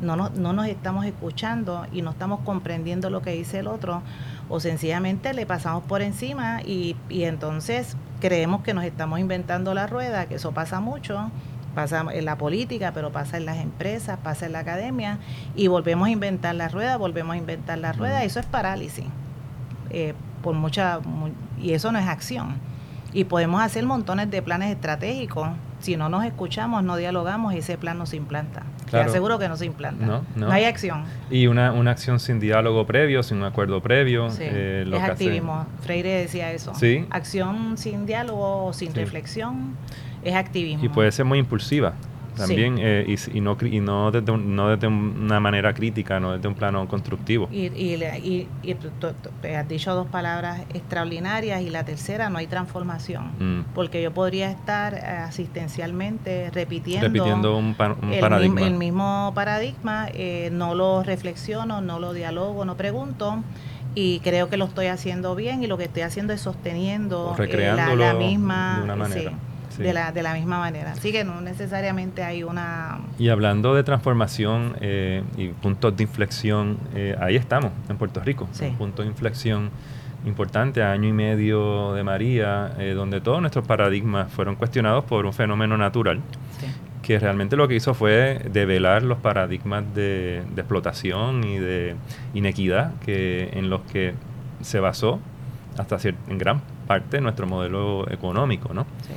no, 0.00 0.16
no, 0.16 0.30
no 0.30 0.52
nos 0.52 0.66
estamos 0.66 1.04
escuchando 1.06 1.86
y 1.92 2.02
no 2.02 2.10
estamos 2.10 2.40
comprendiendo 2.40 3.10
lo 3.10 3.22
que 3.22 3.32
dice 3.32 3.60
el 3.60 3.66
otro, 3.66 4.02
o 4.48 4.60
sencillamente 4.60 5.34
le 5.34 5.46
pasamos 5.46 5.84
por 5.84 6.02
encima 6.02 6.62
y, 6.62 6.96
y 7.08 7.24
entonces 7.24 7.96
creemos 8.20 8.62
que 8.62 8.74
nos 8.74 8.84
estamos 8.84 9.20
inventando 9.20 9.74
la 9.74 9.86
rueda, 9.86 10.26
que 10.26 10.36
eso 10.36 10.52
pasa 10.52 10.80
mucho, 10.80 11.30
pasa 11.74 12.04
en 12.12 12.24
la 12.24 12.36
política, 12.36 12.92
pero 12.92 13.12
pasa 13.12 13.36
en 13.36 13.46
las 13.46 13.58
empresas, 13.58 14.18
pasa 14.22 14.46
en 14.46 14.52
la 14.52 14.60
academia, 14.60 15.18
y 15.54 15.68
volvemos 15.68 16.08
a 16.08 16.10
inventar 16.10 16.54
la 16.54 16.68
rueda, 16.68 16.96
volvemos 16.96 17.34
a 17.34 17.36
inventar 17.36 17.78
la 17.78 17.92
rueda, 17.92 18.24
eso 18.24 18.40
es 18.40 18.46
parálisis, 18.46 19.04
eh, 19.90 20.14
por 20.42 20.54
mucha, 20.54 21.00
y 21.60 21.72
eso 21.72 21.92
no 21.92 21.98
es 21.98 22.08
acción. 22.08 22.56
Y 23.12 23.24
podemos 23.24 23.62
hacer 23.62 23.84
montones 23.86 24.30
de 24.30 24.42
planes 24.42 24.70
estratégicos, 24.70 25.48
si 25.80 25.96
no 25.96 26.08
nos 26.08 26.24
escuchamos, 26.24 26.82
no 26.82 26.96
dialogamos, 26.96 27.54
ese 27.54 27.78
plan 27.78 27.96
no 27.96 28.06
se 28.06 28.16
implanta. 28.16 28.62
Te 28.90 28.98
aseguro 28.98 29.38
que 29.38 29.48
no 29.48 29.56
se 29.56 29.66
implanta. 29.66 30.22
No, 30.34 30.50
hay 30.50 30.64
acción. 30.64 31.04
Y 31.30 31.46
una, 31.46 31.72
una, 31.72 31.90
acción 31.90 32.20
sin 32.20 32.40
diálogo 32.40 32.86
previo, 32.86 33.22
sin 33.22 33.38
un 33.38 33.44
acuerdo 33.44 33.80
previo. 33.82 34.28
Eh, 34.38 34.84
es 34.86 35.02
activismo. 35.02 35.66
Freire 35.80 36.20
decía 36.20 36.52
eso. 36.52 36.74
¿Sí? 36.74 37.06
Acción 37.10 37.76
sin 37.78 38.06
diálogo 38.06 38.66
o 38.66 38.72
sin 38.72 38.94
reflexión 38.94 39.76
es 40.22 40.34
activismo. 40.34 40.84
Y 40.84 40.88
puede 40.88 41.12
ser 41.12 41.24
muy 41.24 41.38
impulsiva 41.38 41.94
también 42.38 42.76
eh, 42.78 43.04
y, 43.06 43.38
y, 43.38 43.40
no, 43.40 43.56
y 43.60 43.80
no, 43.80 44.10
desde 44.10 44.36
no 44.36 44.68
desde 44.68 44.86
una 44.86 45.40
manera 45.40 45.74
crítica, 45.74 46.20
no 46.20 46.32
desde 46.32 46.48
un 46.48 46.54
plano 46.54 46.86
constructivo. 46.88 47.48
Y, 47.50 47.66
y, 47.66 48.48
y 48.62 48.74
tú, 48.74 49.08
has 49.44 49.68
dicho 49.68 49.94
dos 49.94 50.06
palabras 50.06 50.62
extraordinarias 50.72 51.62
y 51.62 51.70
la 51.70 51.84
tercera, 51.84 52.30
no 52.30 52.38
hay 52.38 52.46
transformación, 52.46 53.32
mm. 53.38 53.74
porque 53.74 54.02
yo 54.02 54.12
podría 54.12 54.50
estar 54.50 54.94
eh, 54.94 54.98
asistencialmente 54.98 56.50
repitiendo, 56.50 57.06
repitiendo 57.06 57.56
un, 57.56 57.76
el, 58.12 58.20
paradigma. 58.20 58.60
el 58.62 58.74
mismo 58.74 59.32
paradigma, 59.34 60.08
eh, 60.14 60.50
no 60.52 60.74
lo 60.74 61.02
reflexiono, 61.02 61.80
no 61.80 61.98
lo 61.98 62.12
dialogo, 62.12 62.64
no 62.64 62.76
pregunto 62.76 63.42
y 63.94 64.20
creo 64.20 64.48
que 64.48 64.56
lo 64.56 64.66
estoy 64.66 64.86
haciendo 64.86 65.34
bien 65.34 65.62
y 65.62 65.66
lo 65.66 65.76
que 65.76 65.84
estoy 65.84 66.02
haciendo 66.02 66.32
es 66.32 66.40
sosteniendo 66.40 67.34
la, 67.36 68.14
misma 68.14 68.76
de 68.78 68.84
una 68.84 68.96
manera 68.96 69.32
de, 69.78 69.92
la, 69.92 70.12
de 70.12 70.22
la 70.22 70.34
misma 70.34 70.58
manera. 70.58 70.92
Así 70.92 71.12
que 71.12 71.24
no 71.24 71.40
necesariamente 71.40 72.22
hay 72.22 72.42
una... 72.42 72.98
Y 73.18 73.28
hablando 73.28 73.74
de 73.74 73.82
transformación 73.84 74.76
eh, 74.80 75.22
y 75.36 75.48
puntos 75.48 75.96
de 75.96 76.02
inflexión, 76.02 76.78
eh, 76.94 77.16
ahí 77.20 77.36
estamos, 77.36 77.70
en 77.88 77.96
Puerto 77.96 78.20
Rico. 78.20 78.48
Un 78.60 78.76
punto 78.76 79.02
de 79.02 79.08
inflexión 79.08 79.70
importante, 80.26 80.82
año 80.82 81.08
y 81.08 81.12
medio 81.12 81.94
de 81.94 82.02
María, 82.02 82.72
eh, 82.78 82.92
donde 82.94 83.20
todos 83.20 83.40
nuestros 83.40 83.66
paradigmas 83.66 84.30
fueron 84.32 84.56
cuestionados 84.56 85.04
por 85.04 85.26
un 85.26 85.32
fenómeno 85.32 85.76
natural. 85.78 86.20
que 87.02 87.18
realmente 87.18 87.56
lo 87.56 87.68
que 87.68 87.76
hizo 87.76 87.94
fue 87.94 88.42
develar 88.52 89.02
los 89.02 89.18
paradigmas 89.18 89.82
de, 89.94 90.42
de 90.54 90.60
explotación 90.60 91.42
y 91.44 91.58
de 91.58 91.94
inequidad 92.34 92.94
que, 93.00 93.48
en 93.54 93.70
los 93.70 93.80
que 93.82 94.12
se 94.60 94.80
basó 94.80 95.20
hasta 95.78 95.96
en 96.28 96.36
gran 96.36 96.60
parte 96.86 97.20
nuestro 97.20 97.46
modelo 97.46 98.10
económico, 98.10 98.74
¿no? 98.74 98.84
Sí 99.06 99.14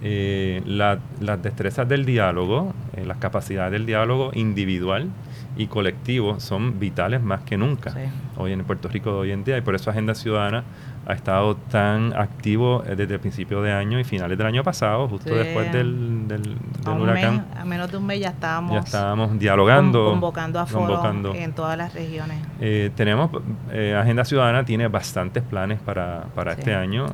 eh, 0.00 0.62
las 0.66 1.42
destrezas 1.42 1.88
del 1.88 2.04
diálogo, 2.04 2.72
eh, 2.96 3.04
las 3.04 3.18
capacidades 3.18 3.72
del 3.72 3.84
diálogo 3.84 4.30
individual 4.32 5.08
y 5.56 5.66
colectivo 5.66 6.38
son 6.38 6.78
vitales 6.78 7.20
más 7.20 7.40
que 7.40 7.56
nunca 7.56 7.92
hoy 8.36 8.52
en 8.52 8.62
Puerto 8.62 8.88
Rico 8.88 9.10
de 9.10 9.16
hoy 9.16 9.30
en 9.32 9.42
día 9.42 9.58
y 9.58 9.60
por 9.60 9.74
eso 9.74 9.90
Agenda 9.90 10.14
Ciudadana 10.14 10.62
ha 11.04 11.14
estado 11.14 11.56
tan 11.56 12.12
activo 12.16 12.84
eh, 12.86 12.94
desde 12.94 13.14
el 13.14 13.20
principio 13.20 13.60
de 13.60 13.72
año 13.72 13.98
y 13.98 14.04
finales 14.04 14.38
del 14.38 14.46
año 14.46 14.62
pasado, 14.62 15.08
justo 15.08 15.34
después 15.34 15.72
del, 15.72 16.28
del, 16.28 16.56
huracán. 16.86 17.46
a 17.56 17.64
menos 17.64 17.90
de 17.90 17.96
un 17.96 18.06
mes 18.06 18.20
ya 18.20 18.28
estábamos, 18.28 18.74
ya 18.74 18.80
estábamos 18.80 19.36
dialogando, 19.38 20.10
convocando 20.10 20.60
a 20.60 20.66
foros 20.66 21.04
en 21.34 21.52
todas 21.54 21.76
las 21.76 21.92
regiones. 21.92 22.38
Eh, 22.60 22.90
tenemos, 22.94 23.30
Agenda 23.98 24.24
Ciudadana 24.24 24.64
tiene 24.64 24.86
bastantes 24.86 25.42
planes 25.42 25.80
para, 25.80 26.26
para 26.34 26.52
este 26.52 26.74
año 26.74 27.06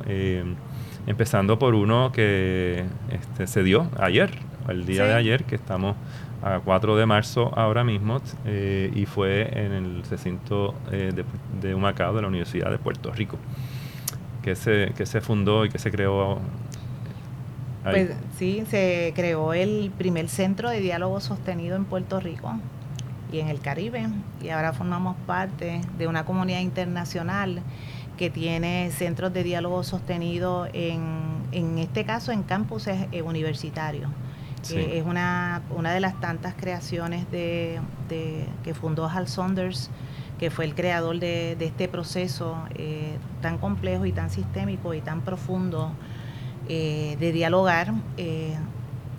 empezando 1.07 1.59
por 1.59 1.75
uno 1.75 2.11
que 2.11 2.85
este, 3.11 3.47
se 3.47 3.63
dio 3.63 3.89
ayer, 3.99 4.31
el 4.67 4.85
día 4.85 5.05
de 5.05 5.13
ayer, 5.13 5.43
que 5.43 5.55
estamos 5.55 5.95
a 6.41 6.59
4 6.63 6.95
de 6.95 7.05
marzo 7.05 7.51
ahora 7.55 7.83
mismo, 7.83 8.21
eh, 8.45 8.91
y 8.95 9.05
fue 9.05 9.49
en 9.53 9.71
el 9.71 10.03
recinto 10.03 10.75
eh, 10.91 11.11
de, 11.13 11.25
de, 11.61 11.75
Humacao 11.75 12.13
de 12.13 12.21
la 12.21 12.27
Universidad 12.27 12.71
de 12.71 12.77
Puerto 12.77 13.11
Rico, 13.11 13.37
que 14.41 14.55
se, 14.55 14.93
que 14.95 15.05
se 15.05 15.21
fundó 15.21 15.65
y 15.65 15.69
que 15.69 15.79
se 15.79 15.91
creó. 15.91 16.39
Pues 17.83 18.11
sí, 18.37 18.63
se 18.67 19.13
creó 19.15 19.53
el 19.53 19.91
primer 19.95 20.27
centro 20.27 20.71
de 20.71 20.79
diálogo 20.79 21.19
sostenido 21.19 21.75
en 21.75 21.85
Puerto 21.85 22.19
Rico 22.19 22.59
y 23.31 23.39
en 23.39 23.47
el 23.47 23.59
Caribe, 23.59 24.07
y 24.41 24.49
ahora 24.49 24.73
formamos 24.73 25.15
parte 25.27 25.81
de 25.97 26.07
una 26.07 26.25
comunidad 26.25 26.61
internacional 26.61 27.61
que 28.17 28.29
tiene 28.29 28.91
centros 28.91 29.33
de 29.33 29.43
diálogo 29.43 29.83
sostenido 29.83 30.67
en, 30.73 31.01
en 31.51 31.77
este 31.77 32.05
caso 32.05 32.31
en 32.31 32.43
campuses 32.43 33.07
eh, 33.11 33.21
universitarios. 33.21 34.09
es 34.69 35.05
una, 35.05 35.61
una 35.69 35.93
de 35.93 35.99
las 35.99 36.19
tantas 36.19 36.55
creaciones 36.55 37.29
de, 37.31 37.79
que 38.63 38.73
fundó 38.73 39.07
Hal 39.07 39.27
Saunders 39.27 39.89
que 40.39 40.51
fue 40.51 40.65
el 40.65 40.75
creador 40.75 41.19
de, 41.19 41.55
este 41.59 41.87
proceso 41.87 42.57
eh, 42.75 43.17
tan 43.41 43.57
complejo 43.57 44.05
y 44.05 44.11
tan 44.11 44.29
sistémico 44.29 44.93
y 44.93 45.01
tan 45.01 45.21
profundo 45.21 45.91
eh, 46.67 47.15
de 47.19 47.31
dialogar. 47.31 47.93
Eh, 48.17 48.55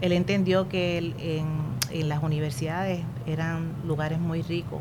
él 0.01 0.13
entendió 0.13 0.69
que 0.69 0.99
en, 0.99 1.67
las 2.09 2.23
universidades 2.23 3.01
eran 3.27 3.73
lugares 3.87 4.19
muy 4.19 4.43
ricos 4.43 4.81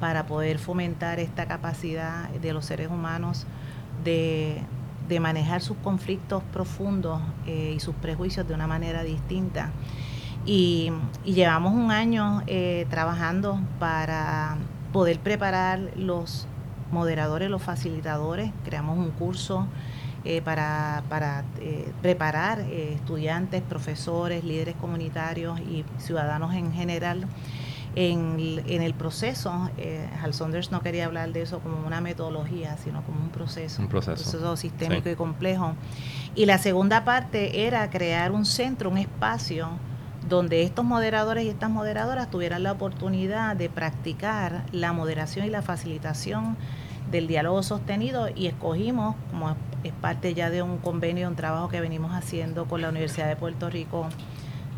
para 0.00 0.26
poder 0.26 0.58
fomentar 0.58 1.18
esta 1.20 1.46
capacidad 1.46 2.28
de 2.28 2.52
los 2.52 2.64
seres 2.66 2.88
humanos 2.88 3.46
de, 4.04 4.62
manejar 5.20 5.62
sus 5.62 5.76
conflictos 5.78 6.42
profundos 6.52 7.20
y 7.46 7.78
sus 7.78 7.94
prejuicios 7.94 8.46
de 8.48 8.54
una 8.54 8.66
manera 8.66 9.04
distinta. 9.04 9.70
Y, 10.44 10.92
llevamos 11.24 11.74
un 11.74 11.90
año 11.92 12.42
trabajando 12.90 13.60
para 13.78 14.56
poder 14.92 15.20
preparar 15.20 15.80
los 15.96 16.48
moderadores, 16.90 17.50
los 17.50 17.62
facilitadores. 17.62 18.50
Creamos 18.64 18.98
un 18.98 19.10
curso 19.10 19.66
eh, 20.24 20.42
para, 20.42 21.04
para 21.08 21.44
eh, 21.60 21.92
preparar 22.02 22.60
eh, 22.60 22.94
estudiantes, 22.94 23.62
profesores, 23.62 24.42
líderes 24.42 24.74
comunitarios 24.76 25.60
y 25.60 25.84
ciudadanos 25.98 26.54
en 26.54 26.72
general 26.72 27.26
en, 27.96 28.38
el 28.82 28.94
proceso. 28.94 29.50
Hal 30.22 30.34
Saunders 30.34 30.70
no 30.70 30.80
quería 30.82 31.06
hablar 31.06 31.32
de 31.32 31.42
eso 31.42 31.60
como 31.60 31.84
una 31.86 32.00
metodología, 32.00 32.76
sino 32.76 33.02
como 33.02 33.20
un 33.20 33.30
proceso. 33.30 33.82
Un 33.82 33.88
proceso. 33.88 34.56
sistémico 34.56 35.08
y 35.08 35.16
complejo. 35.16 35.74
Y 36.34 36.46
la 36.46 36.58
segunda 36.58 37.04
parte 37.04 37.66
era 37.66 37.90
crear 37.90 38.30
un 38.30 38.44
centro, 38.44 38.90
un 38.90 38.98
espacio 38.98 39.70
donde 40.28 40.62
estos 40.62 40.84
moderadores 40.84 41.44
y 41.44 41.48
estas 41.48 41.70
moderadoras 41.70 42.30
tuvieran 42.30 42.62
la 42.62 42.72
oportunidad 42.72 43.56
de 43.56 43.68
practicar 43.68 44.64
la 44.72 44.92
moderación 44.92 45.46
y 45.46 45.50
la 45.50 45.62
facilitación 45.62 46.56
del 47.10 47.28
diálogo 47.28 47.62
sostenido 47.62 48.28
y 48.34 48.46
escogimos, 48.46 49.14
como 49.30 49.56
es 49.84 49.92
parte 49.92 50.34
ya 50.34 50.50
de 50.50 50.62
un 50.62 50.78
convenio, 50.78 51.28
un 51.28 51.36
trabajo 51.36 51.68
que 51.68 51.80
venimos 51.80 52.12
haciendo 52.12 52.66
con 52.66 52.82
la 52.82 52.88
Universidad 52.88 53.28
de 53.28 53.36
Puerto 53.36 53.70
Rico 53.70 54.08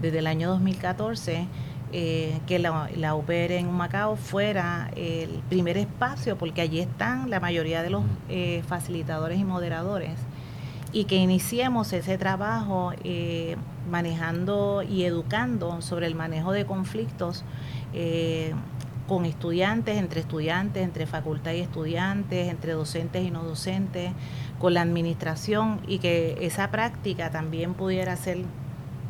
desde 0.03 0.19
el 0.19 0.27
año 0.27 0.51
2014, 0.51 1.47
eh, 1.93 2.39
que 2.47 2.59
la, 2.59 2.89
la 2.97 3.17
en 3.29 3.73
Macao 3.73 4.17
fuera 4.17 4.91
el 4.97 5.43
primer 5.49 5.77
espacio, 5.77 6.37
porque 6.37 6.61
allí 6.61 6.81
están 6.81 7.31
la 7.31 7.41
mayoría 7.41 7.83
de 7.83 7.91
los 7.91 8.05
eh, 8.29 8.63
facilitadores 8.67 9.39
y 9.39 9.45
moderadores, 9.45 10.13
y 10.93 11.05
que 11.05 11.17
iniciemos 11.17 11.93
ese 11.93 12.19
trabajo. 12.19 12.93
Eh, 13.05 13.57
manejando 13.91 14.83
y 14.83 15.05
educando 15.05 15.81
sobre 15.81 16.07
el 16.07 16.15
manejo 16.15 16.53
de 16.53 16.67
conflictos 16.67 17.43
con 19.09 19.25
estudiantes, 19.25 19.97
entre 19.97 20.21
estudiantes, 20.21 20.85
entre 20.85 21.07
facultad 21.07 21.53
y 21.53 21.61
estudiantes, 21.61 22.49
entre 22.49 22.75
docentes 22.75 23.25
y 23.25 23.31
no 23.31 23.43
docentes, 23.43 24.13
con 24.61 24.75
la 24.75 24.83
administración 24.83 25.81
y 25.89 25.99
que 25.99 26.37
esa 26.43 26.71
práctica 26.71 27.31
también 27.31 27.75
pudiera 27.75 28.15
ser 28.17 28.45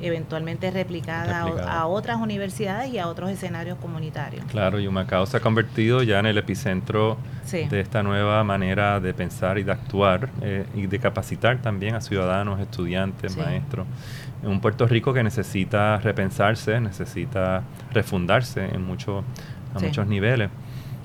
eventualmente 0.00 0.70
replicada, 0.70 1.40
A, 1.66 1.86
otras 1.86 2.18
universidades 2.18 2.92
y 2.92 2.98
a 2.98 3.08
otros 3.08 3.30
escenarios 3.30 3.78
comunitarios. 3.78 4.44
Claro, 4.46 4.78
y 4.80 4.86
Humacao 4.86 5.26
se 5.26 5.36
ha 5.36 5.40
convertido 5.40 6.02
ya 6.02 6.18
en 6.20 6.26
el 6.26 6.38
epicentro 6.38 7.16
de 7.50 7.80
esta 7.80 8.02
nueva 8.02 8.44
manera 8.44 9.00
de 9.00 9.14
pensar 9.14 9.58
y 9.58 9.62
de 9.62 9.72
actuar 9.72 10.28
eh, 10.42 10.66
y 10.74 10.86
de 10.86 10.98
capacitar 10.98 11.62
también 11.62 11.94
a 11.94 12.00
ciudadanos, 12.00 12.60
estudiantes, 12.60 13.36
maestros. 13.36 13.86
En 14.42 14.50
un 14.50 14.60
Puerto 14.60 14.86
Rico 14.86 15.12
que 15.12 15.22
necesita 15.22 15.98
repensarse, 15.98 16.80
necesita 16.80 17.62
refundarse 17.92 18.66
en 18.66 18.84
mucho, 18.84 19.24
a 19.74 19.80
muchos 19.80 20.06
niveles. 20.06 20.50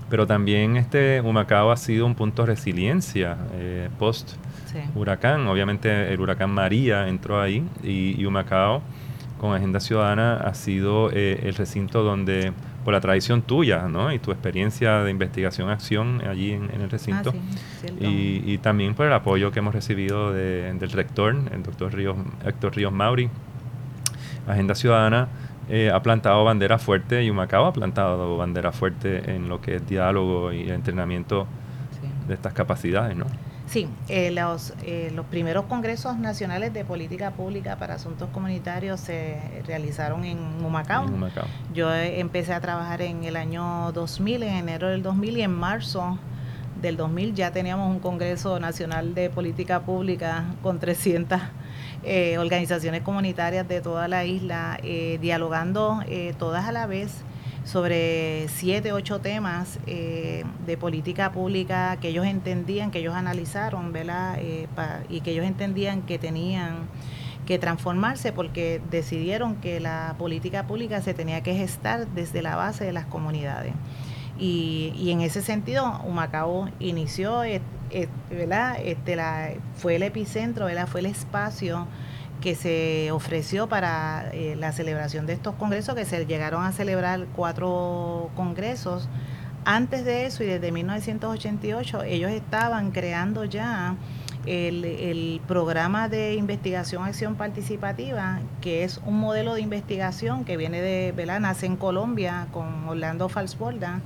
Pero 0.10 0.28
también 0.28 0.78
este 0.78 1.22
Humacao 1.22 1.72
ha 1.72 1.78
sido 1.78 2.06
un 2.06 2.14
punto 2.14 2.44
de 2.44 2.48
resiliencia 2.48 3.38
eh, 3.54 3.90
post 3.98 4.34
huracán. 4.96 5.48
Obviamente 5.48 6.14
el 6.14 6.20
huracán 6.20 6.52
María 6.52 7.08
entró 7.08 7.42
ahí 7.42 7.66
y, 7.84 8.24
Humacao 8.26 8.82
con 9.40 9.54
Agenda 9.54 9.80
Ciudadana 9.80 10.38
ha 10.38 10.54
sido 10.54 11.12
eh, 11.12 11.42
el 11.44 11.56
recinto 11.56 12.02
donde, 12.04 12.54
por 12.86 12.94
la 12.94 13.02
tradición 13.02 13.42
tuya 13.42 13.90
¿no? 13.90 14.14
y 14.14 14.20
tu 14.20 14.32
experiencia 14.32 15.04
de 15.04 15.12
investigación-acción 15.12 16.22
allí 16.26 16.54
en, 16.54 16.70
el 16.72 16.90
recinto, 16.90 17.34
ah, 17.34 17.90
y, 18.00 18.58
también 18.60 18.96
por 18.96 19.06
el 19.06 19.14
apoyo 19.14 19.52
que 19.52 19.60
hemos 19.60 19.74
recibido 19.74 20.32
del 20.32 20.90
rector, 20.92 21.36
el 21.52 21.64
doctor 21.64 21.94
Ríos, 21.94 22.16
Héctor 22.46 22.76
Ríos 22.76 22.94
Mauri, 22.94 23.30
Agenda 24.48 24.76
Ciudadana 24.76 25.28
eh, 25.70 25.92
ha 25.94 26.02
plantado 26.02 26.44
bandera 26.44 26.78
fuerte 26.78 27.24
y 27.24 27.30
Humacao 27.30 27.66
ha 27.66 27.74
plantado 27.74 28.38
bandera 28.38 28.72
fuerte 28.72 29.34
en 29.34 29.48
lo 29.48 29.62
que 29.62 29.76
es 29.76 29.88
diálogo 29.88 30.52
y 30.52 30.70
entrenamiento 30.70 31.48
de 32.28 32.34
estas 32.34 32.54
capacidades, 32.54 33.16
¿no? 33.16 33.26
Sí, 33.74 33.88
eh, 34.08 34.30
los, 34.30 34.72
eh, 34.84 35.12
los 35.16 35.26
primeros 35.26 35.66
congresos 35.66 36.20
nacionales 36.20 36.74
de 36.74 36.86
política 36.86 37.32
pública 37.32 37.76
para 37.76 37.96
asuntos 37.96 38.30
comunitarios 38.30 39.00
se 39.00 39.40
realizaron 39.66 40.26
en 40.26 40.38
Humacao. 40.64 41.08
Yo 41.74 41.92
empecé 41.92 42.54
a 42.54 42.62
trabajar 42.62 43.02
en 43.02 43.24
el 43.24 43.36
año 43.36 43.92
2000, 43.94 44.44
en 44.44 44.54
enero 44.54 44.90
del 44.90 45.02
2000 45.02 45.38
y 45.38 45.42
en 45.42 45.54
marzo 45.56 46.20
del 46.84 46.98
2000 46.98 47.34
ya 47.34 47.50
teníamos 47.50 47.90
un 47.90 48.00
Congreso 48.00 48.60
Nacional 48.60 49.16
de 49.16 49.32
Política 49.32 49.80
Pública 49.82 50.44
con 50.62 50.78
300 50.78 51.42
eh, 52.04 52.38
organizaciones 52.38 53.02
comunitarias 53.02 53.68
de 53.68 53.82
toda 53.82 54.08
la 54.08 54.24
isla, 54.24 54.78
dialogando 55.20 56.02
todas 56.38 56.66
a 56.68 56.72
la 56.72 56.86
vez 56.86 57.24
sobre 57.66 58.48
siete, 58.50 58.92
ocho 58.92 59.20
temas 59.20 59.80
eh, 59.88 60.44
de 60.66 60.78
política 60.78 61.32
pública 61.32 61.98
que 62.02 62.10
ellos 62.10 62.26
entendían, 62.26 62.92
que 62.92 63.00
ellos 63.00 63.16
analizaron, 63.16 63.94
¿verdad? 63.94 64.38
Eh, 64.40 64.68
y 65.10 65.22
que 65.22 65.32
ellos 65.32 65.46
entendían 65.46 66.02
que 66.02 66.20
tenían 66.20 66.88
que 67.46 67.60
transformarse 67.60 68.32
porque 68.32 68.82
decidieron 68.90 69.56
que 69.56 69.80
la 69.80 70.16
política 70.18 70.66
pública 70.66 71.02
se 71.02 71.14
tenía 71.14 71.42
que 71.42 71.56
gestar 71.56 72.08
desde 72.08 72.42
la 72.42 72.56
base 72.56 72.86
de 72.86 72.94
las 72.94 73.06
comunidades. 73.06 73.74
Y, 74.40 74.94
y 74.98 75.12
en 75.12 75.22
ese 75.22 75.42
sentido, 75.42 76.02
Humacao 76.06 76.70
inició, 76.80 77.44
eh, 77.44 77.62
¿verdad? 78.30 78.78
Este, 78.84 79.16
la, 79.16 79.52
fue 79.76 79.96
el 79.96 80.04
epicentro, 80.04 80.66
¿verdad? 80.66 80.88
fue 80.88 81.02
el 81.02 81.06
espacio 81.06 81.88
que 82.44 82.56
se 82.56 83.10
ofreció 83.14 83.70
para 83.70 84.30
eh, 84.34 84.58
la 84.58 84.74
celebración 84.74 85.26
de 85.26 85.32
estos 85.32 85.56
congresos, 85.56 85.96
que 85.96 86.04
se 86.04 86.26
llegaron 86.26 86.66
a 86.66 86.74
celebrar 86.74 87.26
cuatro 87.38 88.32
congresos. 88.36 89.08
Antes 89.64 90.04
de 90.04 90.26
eso 90.26 90.44
y 90.44 90.48
desde 90.48 90.74
1988 90.74 92.04
ellos 92.04 92.32
estaban 92.32 92.92
creando 92.92 93.46
ya 93.46 93.96
el, 94.46 95.40
programa 95.48 96.10
de 96.10 96.34
investigación 96.34 97.06
acción 97.06 97.36
participativa, 97.36 98.42
que 98.60 98.84
es 98.84 99.00
un 99.06 99.22
modelo 99.22 99.54
de 99.54 99.62
investigación 99.62 100.44
que 100.44 100.58
viene 100.58 100.82
de, 100.82 101.14
¿verdad? 101.14 101.40
nace 101.40 101.66
en 101.66 101.78
Colombia 101.78 102.48
con 102.52 102.90
Orlando 102.90 103.30
Falsborda, 103.30 104.02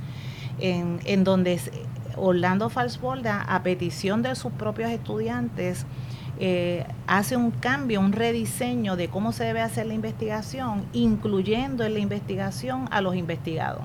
en, 0.59 0.99
en 1.05 1.23
donde 1.23 1.59
Orlando 2.17 2.69
Falsborda, 2.69 3.41
a 3.41 3.63
petición 3.63 4.21
de 4.21 4.35
sus 4.35 4.51
propios 4.51 4.91
estudiantes, 4.91 5.87
eh, 6.39 6.85
hace 7.07 7.35
un 7.35 7.51
cambio, 7.51 7.99
un 7.99 8.11
rediseño 8.11 8.95
de 8.95 9.07
cómo 9.07 9.31
se 9.31 9.43
debe 9.43 9.61
hacer 9.61 9.87
la 9.87 9.93
investigación, 9.93 10.85
incluyendo 10.93 11.83
en 11.83 11.93
la 11.93 11.99
investigación 11.99 12.87
a 12.91 13.01
los 13.01 13.15
investigados. 13.15 13.81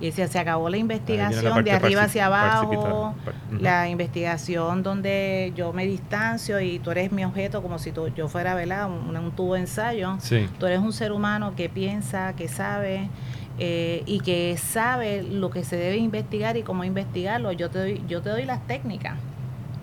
Y 0.00 0.06
decía, 0.06 0.28
se 0.28 0.38
acabó 0.38 0.70
la 0.70 0.78
investigación 0.78 1.62
de 1.62 1.72
arriba 1.72 2.04
hacia 2.04 2.26
abajo, 2.26 3.14
la 3.58 3.88
investigación 3.88 4.82
donde 4.82 5.52
yo 5.54 5.74
me 5.74 5.84
distancio 5.84 6.58
y 6.60 6.78
tú 6.78 6.90
eres 6.90 7.12
mi 7.12 7.22
objeto 7.24 7.62
como 7.62 7.78
si 7.78 7.92
tú, 7.92 8.08
yo 8.08 8.26
fuera 8.28 8.54
Un, 8.86 9.14
un 9.14 9.30
tubo 9.32 9.54
de 9.54 9.60
ensayo. 9.60 10.16
Tú 10.58 10.66
eres 10.66 10.78
un 10.78 10.94
ser 10.94 11.12
humano 11.12 11.54
que 11.54 11.68
piensa, 11.68 12.34
que 12.34 12.48
sabe 12.48 13.10
eh, 13.58 14.02
y 14.06 14.20
que 14.20 14.56
sabe 14.56 15.22
lo 15.22 15.50
que 15.50 15.64
se 15.64 15.76
debe 15.76 15.98
investigar 15.98 16.56
y 16.56 16.62
cómo 16.62 16.84
investigarlo. 16.84 17.52
Yo 17.52 17.68
te 17.68 17.78
doy, 17.78 18.02
yo 18.08 18.22
te 18.22 18.30
doy 18.30 18.44
las 18.46 18.66
técnicas 18.66 19.16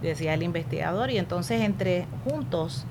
decía 0.02 0.34
el 0.34 0.44
investigador, 0.44 1.12
y 1.12 1.18
entonces 1.18 1.62
entre 1.62 2.06
juntos 2.24 2.86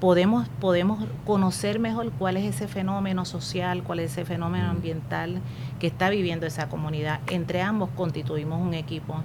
podemos, 0.00 0.48
podemos 0.60 1.04
conocer 1.24 1.78
mejor 1.78 2.12
cuál 2.12 2.36
es 2.36 2.44
ese 2.44 2.68
fenómeno 2.68 3.24
social, 3.24 3.82
cuál 3.82 4.00
es 4.00 4.12
ese 4.12 4.24
fenómeno 4.24 4.68
ambiental 4.68 5.40
que 5.80 5.86
está 5.86 6.10
viviendo 6.10 6.46
esa 6.46 6.68
comunidad. 6.68 7.20
Entre 7.28 7.62
ambos 7.62 7.90
constituimos 7.96 8.60
un 8.60 8.74
equipo. 8.74 9.22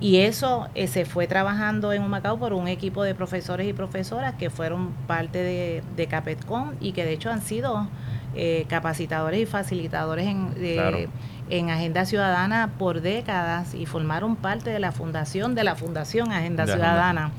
Y 0.00 0.18
eso 0.18 0.68
eh, 0.74 0.86
se 0.86 1.04
fue 1.04 1.26
trabajando 1.26 1.92
en 1.92 2.02
Humacao 2.02 2.38
por 2.38 2.52
un 2.52 2.68
equipo 2.68 3.02
de 3.04 3.14
profesores 3.14 3.68
y 3.68 3.72
profesoras 3.72 4.34
que 4.34 4.50
fueron 4.50 4.92
parte 5.06 5.38
de, 5.38 5.82
de 5.96 6.06
CAPETCON 6.06 6.76
y 6.80 6.92
que 6.92 7.04
de 7.04 7.12
hecho 7.12 7.30
han 7.30 7.42
sido 7.42 7.86
eh, 8.36 8.64
capacitadores 8.68 9.40
y 9.40 9.46
facilitadores 9.46 10.26
en, 10.26 10.54
en 11.50 11.70
Agenda 11.70 12.04
Ciudadana 12.06 12.70
por 12.78 13.00
décadas 13.00 13.74
y 13.74 13.86
formaron 13.86 14.36
parte 14.36 14.70
de 14.70 14.78
la 14.78 14.92
fundación 14.92 15.54
de 15.54 15.64
la 15.64 15.74
Fundación 15.74 16.32
Agenda 16.32 16.66
Ciudadana. 16.66 17.32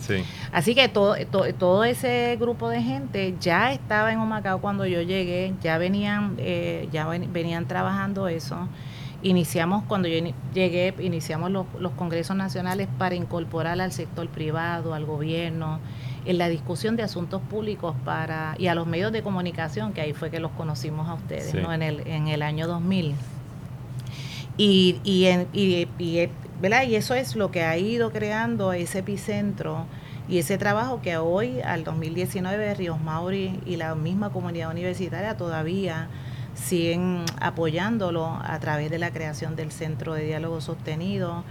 Así 0.52 0.76
que 0.76 0.88
todo, 0.88 1.16
todo 1.58 1.84
ese 1.84 2.38
grupo 2.40 2.70
de 2.70 2.82
gente 2.82 3.36
ya 3.40 3.72
estaba 3.72 4.12
en 4.12 4.20
Humacao 4.20 4.62
cuando 4.62 4.86
yo 4.86 5.02
llegué, 5.02 5.54
ya 5.62 5.78
venían, 5.78 6.36
eh, 6.38 6.88
ya 6.92 7.08
venían 7.08 7.66
trabajando 7.66 8.28
eso. 8.28 8.68
iniciamos, 9.24 9.84
cuando 9.88 10.08
yo 10.08 10.24
llegué, 10.54 10.94
iniciamos 11.00 11.50
los, 11.50 11.66
los 11.80 11.94
congresos 11.94 12.36
nacionales 12.36 12.88
para 13.00 13.16
incorporar 13.16 13.82
al 13.82 13.92
sector 13.92 14.28
privado, 14.30 14.94
al 14.94 15.06
gobierno, 15.06 15.80
en 16.26 16.38
la 16.38 16.48
discusión 16.48 16.96
de 16.96 17.04
asuntos 17.04 17.42
públicos 17.42 17.96
para 18.04 18.56
y 18.60 18.68
a 18.68 18.76
los 18.76 18.86
medios 18.86 19.12
de 19.12 19.24
comunicación, 19.24 19.94
que 19.94 20.02
ahí 20.02 20.14
fue 20.14 20.30
que 20.30 20.40
los 20.40 20.52
conocimos 20.52 21.08
a 21.08 21.16
ustedes, 21.16 21.56
¿no? 21.56 21.74
En 21.74 21.82
el, 21.82 22.06
en 22.08 22.28
el 22.28 22.44
año 22.44 22.68
2000. 22.68 23.16
Y, 24.58 25.00
y, 25.04 25.26
en, 25.26 25.48
y, 25.54 25.88
y, 26.00 26.30
y 26.64 26.96
eso 26.96 27.14
es 27.14 27.36
lo 27.36 27.52
que 27.52 27.64
ha 27.64 27.78
ido 27.78 28.12
creando 28.12 28.72
ese 28.74 29.00
epicentro 29.00 29.86
y 30.28 30.40
ese 30.40 30.58
trabajo 30.58 31.02
que 31.02 31.18
hoy, 31.18 31.62
al 31.62 31.84
2019, 31.84 32.74
Ríos 32.74 33.00
Mauri 33.00 33.60
y 33.66 33.76
la 33.76 33.94
misma 33.94 34.32
comunidad 34.32 34.72
universitaria 34.72 35.38
todavía 35.38 36.10
siguen 36.56 37.26
apoyándolo 37.40 38.40
a 38.42 38.60
través 38.60 38.90
de 38.90 38.98
la 38.98 39.12
creación 39.12 39.56
del 39.56 39.72
Centro 39.72 40.14
de 40.14 40.24
Diálogo 40.26 40.62
Sostenido, 40.62 41.44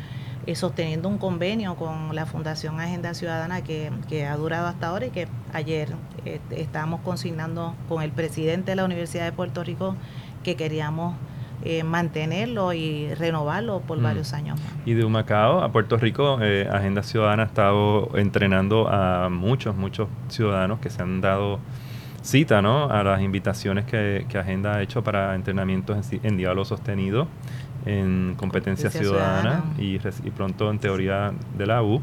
eh, 0.46 0.56
sosteniendo 0.56 1.08
un 1.08 1.18
convenio 1.18 1.76
con 1.76 2.16
la 2.16 2.26
Fundación 2.26 2.80
Agenda 2.80 3.14
Ciudadana 3.14 3.62
que, 3.62 4.26
ha 4.26 4.36
durado 4.36 4.66
hasta 4.66 4.88
ahora 4.88 5.06
y 5.06 5.10
que 5.10 5.28
ayer 5.52 5.94
eh, 6.24 6.40
estábamos 6.50 7.00
consignando 7.02 7.76
con 7.88 8.02
el 8.02 8.10
presidente 8.10 8.72
de 8.72 8.76
la 8.76 8.84
Universidad 8.84 9.24
de 9.24 9.32
Puerto 9.32 9.62
Rico 9.62 9.94
que 10.42 10.56
queríamos 10.56 11.14
eh, 11.62 11.84
mantenerlo 11.84 12.72
y 12.72 13.14
renovarlo 13.14 13.80
por 13.80 13.98
mm. 13.98 14.02
varios 14.02 14.32
años 14.32 14.60
más. 14.60 14.72
Y 14.86 14.94
de 14.94 15.04
Humacao 15.04 15.62
a 15.62 15.70
Puerto 15.72 15.96
Rico, 15.96 16.38
Agenda 16.70 17.02
Ciudadana 17.02 17.44
ha 17.44 17.46
estado 17.46 18.10
entrenando 18.16 18.88
a 18.88 19.28
muchos, 19.30 19.76
muchos 19.76 20.08
ciudadanos 20.28 20.80
que 20.80 20.90
se 20.90 21.02
han 21.02 21.20
dado 21.20 21.58
cita 22.22 22.62
¿no? 22.62 22.90
a 22.90 23.02
las 23.02 23.20
invitaciones 23.20 23.84
que, 23.84 24.26
Agenda 24.34 24.76
ha 24.76 24.82
hecho 24.82 25.04
para 25.04 25.34
entrenamientos 25.34 26.12
en, 26.12 26.20
en 26.22 26.36
diálogo 26.36 26.64
sostenido 26.64 27.28
en 27.86 28.34
competencia, 28.36 28.90
ciudadana, 28.90 29.64
Y, 29.78 29.98
pronto 30.30 30.70
en 30.70 30.78
teoría 30.78 31.32
de 31.56 31.66
la 31.66 31.82
U. 31.82 32.02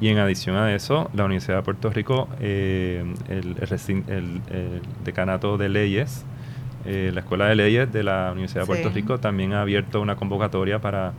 Y 0.00 0.08
en 0.08 0.18
adición 0.18 0.56
a 0.56 0.74
eso, 0.74 1.10
la 1.12 1.24
Universidad 1.24 1.58
de 1.58 1.62
Puerto 1.62 1.90
Rico, 1.90 2.28
eh, 2.40 3.04
el, 3.28 4.40
decanato 5.04 5.58
de 5.58 5.68
leyes, 5.68 6.24
eh, 6.84 7.10
la 7.12 7.20
Escuela 7.20 7.46
de 7.46 7.54
Leyes 7.54 7.92
de 7.92 8.02
la 8.02 8.30
Universidad 8.32 8.62
de 8.62 8.66
Puerto 8.66 8.90
Rico 8.90 9.18
también 9.18 9.52
ha 9.52 9.62
abierto 9.62 10.00
una 10.00 10.16
convocatoria 10.16 10.80
para 10.80 11.12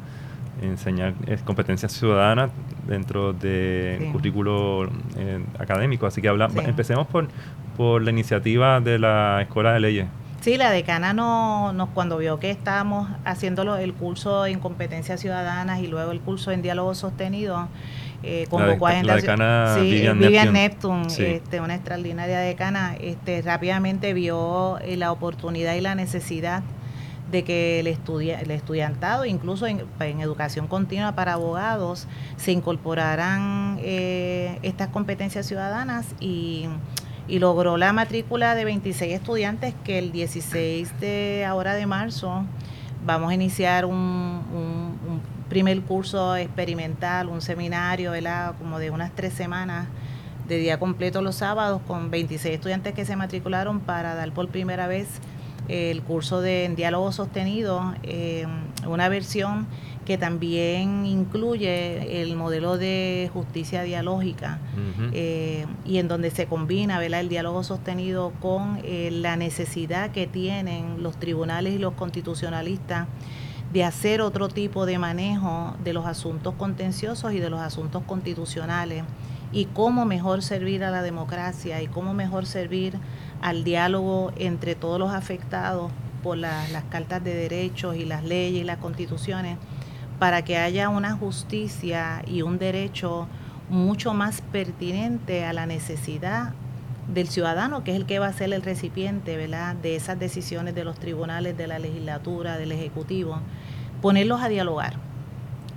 enseñar 0.61 1.13
competencia 1.43 1.89
ciudadana 1.89 2.49
dentro 2.87 3.33
del 3.33 4.11
currículo 4.11 4.89
eh, 5.17 5.43
académico. 5.59 6.05
Así 6.05 6.21
que 6.21 6.27
hablamos, 6.27 6.63
empecemos 6.65 7.07
por, 7.07 7.27
por 7.77 8.01
la 8.01 8.11
iniciativa 8.11 8.79
de 8.79 8.99
la 8.99 9.41
Escuela 9.41 9.73
de 9.73 9.79
Leyes. 9.79 10.07
Sí, 10.41 10.57
la 10.57 10.71
decana 10.71 11.13
no, 11.13 11.71
nos 11.71 11.89
cuando 11.89 12.17
vio 12.17 12.39
que 12.39 12.49
estábamos 12.49 13.07
haciéndolo 13.25 13.77
el 13.77 13.93
curso 13.93 14.47
en 14.47 14.59
competencias 14.59 15.19
ciudadanas 15.19 15.81
y 15.81 15.87
luego 15.87 16.11
el 16.11 16.19
curso 16.19 16.51
en 16.51 16.63
diálogo 16.63 16.95
sostenido, 16.95 17.67
eh, 18.23 18.47
convocó 18.49 18.87
a 18.87 19.03
la 19.03 19.15
decana 19.15 19.75
sí, 19.75 19.81
Vivian, 19.81 20.19
Vivian 20.19 20.53
Neptune, 20.53 21.07
este, 21.07 21.61
una 21.61 21.75
extraordinaria 21.75 22.39
decana, 22.39 22.95
este, 22.99 23.41
rápidamente 23.41 24.13
vio 24.13 24.79
eh, 24.79 24.97
la 24.97 25.11
oportunidad 25.11 25.75
y 25.75 25.81
la 25.81 25.95
necesidad 25.95 26.63
de 27.31 27.43
que 27.43 27.79
el, 27.79 27.87
estudia, 27.87 28.41
el 28.41 28.51
estudiantado, 28.51 29.25
incluso 29.25 29.65
en, 29.65 29.81
educación 29.99 30.67
continua 30.67 31.15
para 31.15 31.33
abogados, 31.33 32.07
se 32.35 32.51
incorporaran 32.51 33.79
eh, 33.81 34.59
estas 34.63 34.89
competencias 34.89 35.45
ciudadanas 35.45 36.07
y 36.19 36.67
y 37.31 37.39
logró 37.39 37.77
la 37.77 37.93
matrícula 37.93 38.55
de 38.55 38.65
26 38.65 39.13
estudiantes 39.13 39.73
que 39.85 39.99
el 39.99 40.11
16 40.11 40.99
de 40.99 41.45
ahora 41.45 41.75
de 41.75 41.85
marzo 41.85 42.43
vamos 43.05 43.31
a 43.31 43.33
iniciar 43.33 43.85
un, 43.85 44.41
primer 45.51 45.81
curso 45.81 46.37
experimental, 46.37 47.27
un 47.27 47.41
seminario, 47.41 48.11
¿verdad? 48.11 48.55
como 48.57 48.79
de 48.79 48.89
unas 48.89 49.13
tres 49.13 49.33
semanas 49.33 49.89
de 50.47 50.57
día 50.57 50.79
completo 50.79 51.21
los 51.21 51.35
sábados 51.35 51.81
con 51.85 52.09
26 52.09 52.55
estudiantes 52.55 52.93
que 52.93 53.03
se 53.03 53.17
matricularon 53.17 53.81
para 53.81 54.15
dar 54.15 54.31
por 54.31 54.47
primera 54.47 54.87
vez 54.87 55.09
el 55.67 56.03
curso 56.03 56.39
de 56.39 56.71
diálogo 56.77 57.11
sostenido, 57.11 57.93
eh, 58.03 58.47
una 58.87 59.09
versión 59.09 59.67
que 60.05 60.17
también 60.17 61.05
incluye 61.05 62.21
el 62.21 62.37
modelo 62.37 62.77
de 62.77 63.29
justicia 63.33 63.83
dialógica 63.83 64.57
eh, 65.11 65.65
y 65.85 65.97
en 65.97 66.07
donde 66.07 66.31
se 66.31 66.45
combina 66.45 67.05
el 67.05 67.27
diálogo 67.27 67.63
sostenido 67.63 68.31
con 68.39 68.79
eh, 68.85 69.09
la 69.11 69.35
necesidad 69.35 70.11
que 70.11 70.27
tienen 70.27 71.03
los 71.03 71.17
tribunales 71.17 71.73
y 71.73 71.77
los 71.77 71.93
constitucionalistas 71.93 73.07
de 73.73 73.83
hacer 73.83 74.21
otro 74.21 74.49
tipo 74.49 74.85
de 74.85 74.97
manejo 74.97 75.75
de 75.83 75.93
los 75.93 76.05
asuntos 76.05 76.53
contenciosos 76.55 77.33
y 77.33 77.39
de 77.39 77.49
los 77.49 77.61
asuntos 77.61 78.03
constitucionales 78.05 79.03
y 79.51 79.65
cómo 79.65 80.05
mejor 80.05 80.41
servir 80.43 80.83
a 80.83 80.91
la 80.91 81.01
democracia 81.01 81.81
y 81.81 81.87
cómo 81.87 82.13
mejor 82.13 82.45
servir 82.45 82.97
al 83.41 83.63
diálogo 83.63 84.31
entre 84.37 84.75
todos 84.75 84.99
los 84.99 85.11
afectados 85.11 85.91
por 86.21 86.37
las 86.37 86.83
cartas 86.89 87.23
de 87.23 87.33
derechos 87.33 87.95
y 87.95 88.05
las 88.05 88.23
leyes 88.23 88.61
y 88.61 88.65
las 88.65 88.77
constituciones 88.77 89.57
para 90.19 90.43
que 90.43 90.57
haya 90.57 90.89
una 90.89 91.15
justicia 91.15 92.21
y 92.27 92.43
un 92.43 92.59
derecho 92.59 93.27
mucho 93.69 94.13
más 94.13 94.41
pertinente 94.41 95.45
a 95.45 95.53
la 95.53 95.65
necesidad 95.65 96.53
del 97.07 97.27
ciudadano, 97.27 97.83
que 97.83 97.91
es 97.91 97.97
el 97.97 98.05
que 98.05 98.19
va 98.19 98.27
a 98.27 98.33
ser 98.33 98.53
el 98.53 98.61
recipiente 98.61 99.37
¿verdad? 99.37 99.75
de 99.75 99.95
esas 99.95 100.19
decisiones 100.19 100.75
de 100.75 100.83
los 100.83 100.99
tribunales, 100.99 101.57
de 101.57 101.67
la 101.67 101.79
legislatura, 101.79 102.57
del 102.57 102.71
Ejecutivo, 102.71 103.39
ponerlos 104.01 104.41
a 104.41 104.49
dialogar. 104.49 104.93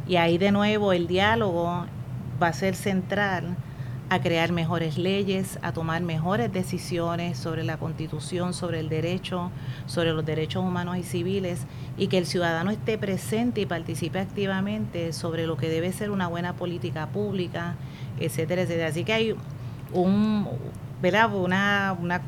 Y 0.07 0.17
ahí 0.17 0.39
de 0.39 0.53
nuevo 0.53 0.93
el 0.93 1.07
diálogo 1.07 1.87
va 2.43 2.49
a 2.49 2.53
ser 2.53 2.75
central 2.75 3.57
a 4.11 4.21
crear 4.21 4.53
mejores 4.53 4.99
leyes, 4.99 5.59
a 5.63 5.73
tomar 5.73 6.03
mejores 6.03 6.53
decisiones 6.53 7.39
sobre 7.39 7.65
la 7.65 7.79
constitución, 7.79 8.53
sobre 8.53 8.81
el 8.81 8.89
derecho, 8.89 9.51
sobre 9.87 10.13
los 10.13 10.25
derechos 10.25 10.63
humanos 10.63 10.99
y 10.99 11.03
civiles, 11.03 11.67
y 11.97 12.09
que 12.09 12.19
el 12.19 12.27
ciudadano 12.27 12.71
esté 12.71 12.99
presente 12.99 13.63
y 13.63 13.67
participe 13.67 14.19
activamente 14.19 15.13
sobre 15.13 15.47
lo 15.47 15.57
que 15.57 15.69
debe 15.69 15.91
ser 15.93 16.11
una 16.11 16.29
buena 16.29 16.55
política 16.55 17.09
pública, 17.09 17.77
etcétera, 18.21 18.63
etcétera. 18.63 18.89
Así 18.89 19.05
que 19.05 19.13
hay 19.15 19.35
un, 19.93 20.49
¿verdad? 21.03 21.35
Una, 21.35 21.97
una, 22.01 22.23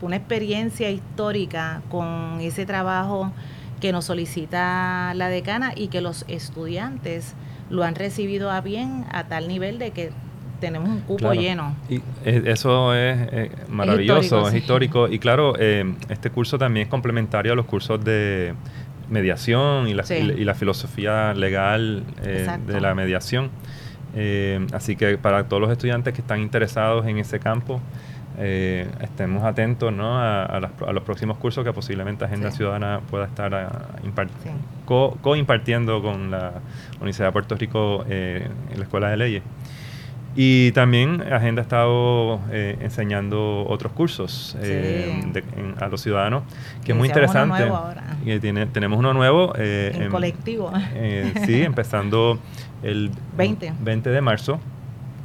una 0.00 0.16
experiencia 0.16 0.90
histórica 0.90 1.82
con 1.90 2.40
ese 2.40 2.66
trabajo 2.66 3.32
que 3.80 3.92
nos 3.92 4.04
solicita 4.04 5.12
la 5.14 5.28
decana 5.28 5.72
y 5.74 5.88
que 5.88 6.00
los 6.00 6.24
estudiantes 6.28 7.34
lo 7.68 7.82
han 7.84 7.94
recibido 7.94 8.50
a 8.50 8.60
bien 8.60 9.04
a 9.10 9.24
tal 9.24 9.48
nivel 9.48 9.78
de 9.78 9.90
que 9.90 10.12
tenemos 10.60 10.88
un 10.88 11.00
cupo 11.00 11.32
lleno. 11.32 11.74
Y 11.90 12.00
eso 12.24 12.94
es 12.94 13.18
eh, 13.32 13.50
maravilloso, 13.68 14.48
es 14.48 14.54
histórico, 14.54 15.08
Y 15.08 15.18
claro, 15.18 15.54
eh, 15.58 15.92
este 16.08 16.30
curso 16.30 16.56
también 16.56 16.84
es 16.84 16.90
complementario 16.90 17.52
a 17.52 17.56
los 17.56 17.66
cursos 17.66 18.02
de 18.04 18.54
mediación 19.10 19.88
y 19.88 19.94
la, 19.94 20.04
y, 20.08 20.44
la 20.44 20.54
filosofía 20.54 21.34
legal 21.34 22.04
eh, 22.22 22.46
de 22.64 22.80
la 22.80 22.94
mediación. 22.94 23.50
Así 24.72 24.96
que 24.96 25.18
para 25.18 25.44
todos 25.44 25.60
los 25.60 25.70
estudiantes 25.70 26.14
que 26.14 26.20
están 26.20 26.40
interesados 26.40 27.06
en 27.06 27.18
ese 27.18 27.40
campo, 27.40 27.80
estemos 28.38 29.44
atentos 29.44 29.92
¿no? 29.92 30.18
a, 30.18 30.60
los 30.92 31.02
próximos 31.02 31.36
cursos 31.38 31.64
que 31.64 31.72
posiblemente 31.72 32.24
Agenda 32.24 32.50
Ciudadana 32.50 33.00
pueda 33.10 33.26
estar 33.26 33.70
co-impartiendo 34.86 36.02
con 36.02 36.30
la 36.30 36.52
Universidad 36.96 37.28
de 37.28 37.32
Puerto 37.32 37.54
Rico 37.56 38.04
en 38.08 38.78
la 38.78 38.84
Escuela 38.84 39.10
de 39.10 39.16
Leyes. 39.16 39.42
Y 40.34 40.72
también 40.72 41.20
Agenda 41.30 41.60
ha 41.60 41.64
estado 41.64 42.40
eh, 42.50 42.78
enseñando 42.80 43.66
otros 43.68 43.92
cursos 43.92 44.56
eh, 44.62 45.20
a 45.78 45.88
los 45.88 46.00
ciudadanos, 46.00 46.44
que 46.84 46.92
es 46.92 46.98
muy 46.98 47.08
interesante. 47.08 47.64
Uno 47.64 47.76
ahora. 47.76 48.16
Y 48.24 48.38
tiene, 48.38 48.64
tenemos 48.66 48.98
uno 48.98 49.12
nuevo. 49.12 49.52
Eh, 49.58 49.92
en, 49.94 50.10
colectivo. 50.10 50.72
sí, 51.44 51.62
empezando 51.62 52.38
el 52.82 53.10
20. 53.36 53.74
20 53.80 54.10
de 54.10 54.20
marzo, 54.20 54.60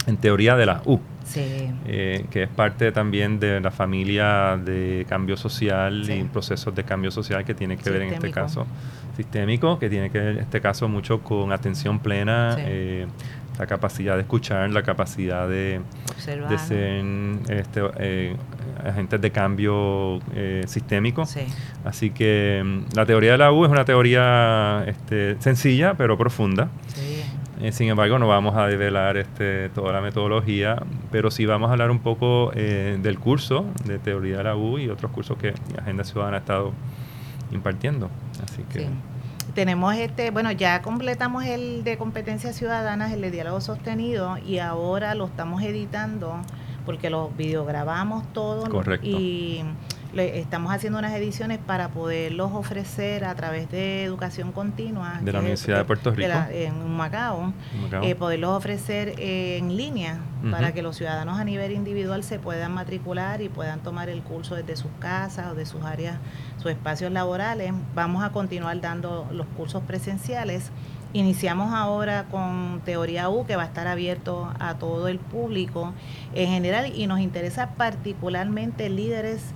en 0.05 0.17
teoría 0.17 0.55
de 0.55 0.65
la 0.65 0.81
U. 0.85 0.99
Sí. 1.23 1.43
que 1.85 2.43
es 2.43 2.47
parte 2.47 2.93
también 2.93 3.37
de 3.37 3.59
la 3.59 3.69
familia 3.69 4.55
de 4.55 5.05
cambio 5.09 5.35
social 5.35 6.09
y 6.09 6.23
procesos 6.23 6.73
de 6.73 6.85
cambio 6.85 7.11
social 7.11 7.43
que 7.43 7.53
tiene 7.53 7.75
que 7.75 7.89
ver 7.89 8.03
en 8.03 8.13
este 8.13 8.31
caso 8.31 8.65
sistémico, 9.17 9.77
que 9.77 9.89
tiene 9.89 10.09
que 10.09 10.19
ver 10.19 10.27
en 10.29 10.37
este 10.37 10.61
caso 10.61 10.87
mucho 10.87 11.19
con 11.19 11.51
atención 11.51 11.99
plena, 11.99 12.55
la 13.57 13.65
capacidad 13.65 14.15
de 14.15 14.21
escuchar, 14.21 14.69
la 14.69 14.83
capacidad 14.83 15.47
de, 15.47 15.81
de 16.49 16.57
ser 16.59 17.03
este, 17.49 17.81
eh, 17.99 18.35
agentes 18.85 19.19
de 19.19 19.31
cambio 19.31 20.19
eh, 20.35 20.63
sistémico. 20.67 21.23
Así 21.83 22.11
que 22.11 22.61
mm, 22.63 22.95
la 22.95 23.05
teoría 23.05 23.31
de 23.31 23.37
la 23.39 23.51
U 23.51 23.65
es 23.65 23.71
una 23.71 23.85
teoría 23.85 24.83
este, 24.85 25.37
sencilla 25.39 25.95
pero 25.95 26.17
profunda. 26.17 26.69
Eh, 27.59 27.71
sin 27.71 27.89
embargo, 27.89 28.19
no 28.19 28.27
vamos 28.27 28.55
a 28.55 28.67
develar 28.67 29.17
este, 29.17 29.69
toda 29.69 29.91
la 29.93 30.01
metodología, 30.01 30.81
pero 31.11 31.31
sí 31.31 31.45
vamos 31.45 31.69
a 31.69 31.71
hablar 31.73 31.89
un 31.91 31.99
poco 31.99 32.51
del 32.51 33.19
curso 33.19 33.65
de 33.85 33.97
teoría 33.99 34.37
de 34.37 34.43
la 34.43 34.55
U 34.55 34.77
y 34.77 34.89
otros 34.89 35.11
cursos 35.11 35.37
que 35.37 35.53
Agenda 35.79 36.03
Ciudadana 36.03 36.37
ha 36.37 36.39
estado 36.41 36.71
impartiendo. 37.51 38.09
Así 38.43 38.63
que... 38.71 38.87
tenemos 39.53 39.95
este, 39.95 40.31
bueno, 40.31 40.51
ya 40.51 40.81
completamos 40.81 41.45
el 41.45 41.83
de 41.83 41.97
competencias 41.97 42.55
ciudadanas, 42.55 43.11
el 43.11 43.21
de 43.21 43.31
diálogo 43.31 43.61
sostenido, 43.61 44.37
y 44.45 44.59
ahora 44.59 45.15
lo 45.15 45.25
estamos 45.25 45.63
editando 45.63 46.39
porque 46.85 47.09
los 47.09 47.35
videograbamos 47.35 48.31
todos 48.31 48.69
y 49.03 49.61
estamos 50.15 50.73
haciendo 50.73 50.99
unas 50.99 51.13
ediciones 51.13 51.59
para 51.59 51.89
poderlos 51.89 52.51
ofrecer 52.53 53.25
a 53.25 53.35
través 53.35 53.69
de 53.69 54.03
educación 54.03 54.51
continua. 54.51 55.19
De 55.21 55.31
la 55.31 55.39
Universidad 55.39 55.77
de 55.77 55.85
Puerto 55.85 56.11
Rico. 56.11 56.31
en 56.51 56.95
Macao. 56.95 57.53
Eh, 58.01 58.15
poderlos 58.15 58.51
ofrecer 58.51 59.15
en 59.17 59.75
línea 59.75 60.19
para 60.51 60.73
que 60.73 60.81
los 60.81 60.95
ciudadanos 60.95 61.39
a 61.39 61.43
nivel 61.43 61.71
individual 61.71 62.23
se 62.23 62.39
puedan 62.39 62.73
matricular 62.73 63.41
y 63.41 63.49
puedan 63.49 63.79
tomar 63.79 64.09
el 64.09 64.21
curso 64.21 64.55
desde 64.55 64.75
sus 64.75 64.91
casas 64.99 65.51
o 65.51 65.55
de 65.55 65.65
sus 65.65 65.83
áreas, 65.83 66.17
sus 66.57 66.71
espacios 66.71 67.11
laborales. 67.11 67.73
Vamos 67.95 68.23
a 68.23 68.31
continuar 68.31 68.79
dando 68.81 69.27
los 69.31 69.47
cursos 69.57 69.83
presenciales. 69.83 70.71
Iniciamos 71.13 71.73
ahora 71.73 72.25
con 72.29 72.81
Teoría 72.83 73.29
U, 73.29 73.45
que 73.45 73.55
va 73.55 73.63
a 73.63 73.67
estar 73.67 73.87
abierto 73.87 74.51
a 74.59 74.75
todo 74.75 75.07
el 75.07 75.19
público 75.19 75.93
en 76.33 76.49
general 76.49 76.91
y 76.93 77.07
nos 77.07 77.19
interesa 77.19 77.71
particularmente 77.75 78.89
líderes 78.89 79.53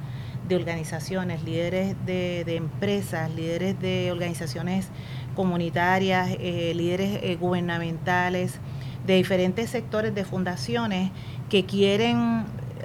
de 0.52 0.58
organizaciones, 0.58 1.44
líderes 1.44 1.96
de, 2.06 2.56
empresas, 2.58 3.34
líderes 3.34 3.80
de 3.80 4.12
organizaciones 4.12 4.90
comunitarias, 5.34 6.30
eh, 6.40 6.74
líderes 6.76 7.20
eh, 7.24 7.38
gubernamentales, 7.40 8.60
de 9.08 9.16
diferentes 9.16 9.70
sectores 9.70 10.14
de 10.14 10.26
fundaciones 10.26 11.12
que 11.50 11.66
quieren 11.66 12.44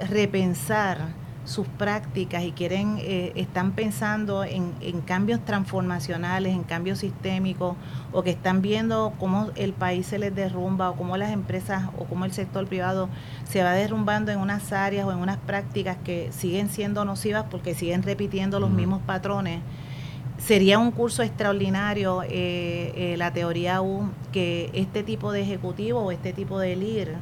repensar 0.09 1.09
sus 1.47 1.65
prácticas 1.65 2.43
y 2.43 2.51
quieren, 2.51 2.97
eh, 2.99 3.31
están 3.35 3.71
pensando 3.71 4.43
en, 4.43 4.73
en, 4.81 4.99
cambios 4.99 5.39
transformacionales, 5.45 6.53
en 6.53 6.63
cambios 6.63 6.99
sistémicos, 6.99 7.77
o 8.11 8.21
que 8.21 8.31
están 8.31 8.61
viendo 8.61 9.13
cómo 9.17 9.49
el 9.55 9.71
país 9.71 10.07
se 10.07 10.19
les 10.19 10.35
derrumba, 10.35 10.89
o 10.89 10.95
cómo 10.97 11.15
las 11.15 11.31
empresas 11.31 11.85
o 11.97 12.03
cómo 12.03 12.25
el 12.25 12.33
sector 12.33 12.67
privado 12.67 13.07
se 13.45 13.63
va 13.63 13.71
derrumbando 13.71 14.33
en 14.33 14.39
unas 14.39 14.73
áreas 14.73 15.07
o 15.07 15.13
en 15.13 15.19
unas 15.19 15.37
prácticas 15.37 15.95
que 16.03 16.29
siguen 16.33 16.69
siendo 16.69 17.05
nocivas 17.05 17.45
porque 17.49 17.73
siguen 17.73 18.03
repitiendo 18.03 18.59
los 18.59 18.69
mismos 18.69 19.01
patrones. 19.03 19.61
Sería 20.37 20.79
un 20.79 20.91
curso 20.91 21.23
extraordinario 21.23 22.23
eh, 22.23 22.91
eh, 22.95 23.15
la 23.17 23.31
teoría 23.31 23.81
U 23.81 24.09
que 24.33 24.69
este 24.73 25.01
tipo 25.01 25.31
de 25.31 25.43
ejecutivo 25.43 26.01
o 26.01 26.11
este 26.11 26.33
tipo 26.33 26.59
de 26.59 26.75
líder 26.75 27.15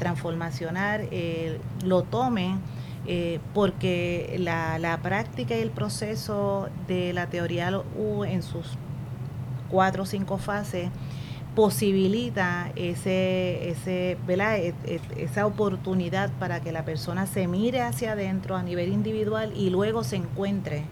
transformacional 0.00 1.08
lo 1.84 2.02
tome 2.02 2.56
eh, 3.10 3.40
porque 3.54 4.36
la, 4.38 4.78
la, 4.78 4.98
práctica 4.98 5.56
y 5.56 5.62
el 5.62 5.70
proceso 5.70 6.68
de 6.86 7.14
la 7.14 7.26
teoría 7.28 7.72
U 7.96 8.24
en 8.24 8.42
sus 8.42 8.66
cuatro 9.70 10.02
o 10.02 10.06
cinco 10.06 10.36
fases 10.36 10.90
posibilita 11.54 12.70
ese, 12.76 13.70
ese, 13.70 14.18
e, 14.28 14.74
e, 14.84 15.00
esa 15.16 15.46
oportunidad 15.46 16.30
para 16.38 16.60
que 16.60 16.70
la 16.70 16.84
persona 16.84 17.26
se 17.26 17.48
mire 17.48 17.80
hacia 17.80 18.12
adentro 18.12 18.56
a 18.56 18.62
nivel 18.62 18.92
individual 18.92 19.54
y 19.56 19.70
luego 19.70 20.04
se 20.04 20.16
encuentre 20.16 20.84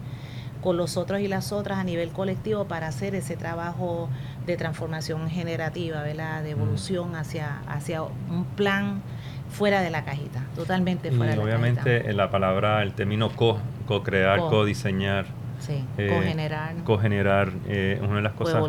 con 0.61 0.75
los 0.75 0.97
otros 0.97 1.21
y 1.21 1.27
las 1.27 1.51
otras 1.51 1.77
a 1.77 1.83
nivel 1.83 2.09
colectivo 2.09 2.65
para 2.65 2.87
hacer 2.87 3.13
ese 3.13 3.37
trabajo 3.37 4.09
de 4.47 4.57
transformación 4.57 5.29
generativa, 5.29 6.01
¿verdad? 6.01 6.41
de 6.41 6.49
evolución 6.49 7.15
hacia, 7.15 7.59
hacia 7.67 8.01
un 8.01 8.45
plan 8.55 9.03
fuera 9.49 9.81
de 9.81 9.89
la 9.89 10.03
cajita, 10.03 10.43
totalmente 10.55 11.11
fuera 11.11 11.31
de 11.31 11.37
la 11.37 11.43
obviamente 11.43 11.79
cajita. 11.81 11.97
Obviamente 11.97 12.13
la 12.13 12.29
palabra, 12.29 12.83
el 12.83 12.93
término 12.93 13.29
co, 13.29 13.59
co-crear, 13.85 14.39
co-diseñar. 14.39 15.25
Sí, 15.59 15.83
eh, 15.97 16.09
co-generar. 16.09 16.75
Co-generar 16.83 17.51
eh, 17.67 17.99
una 18.03 18.17
de 18.17 18.21
las 18.21 18.33
cosas 18.33 18.63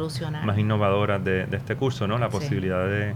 más 0.45 0.59
innovadoras 0.59 1.23
de, 1.23 1.47
este 1.53 1.77
curso, 1.77 2.07
¿no? 2.07 2.19
La 2.19 2.29
posibilidad 2.31 2.87
de, 2.87 3.15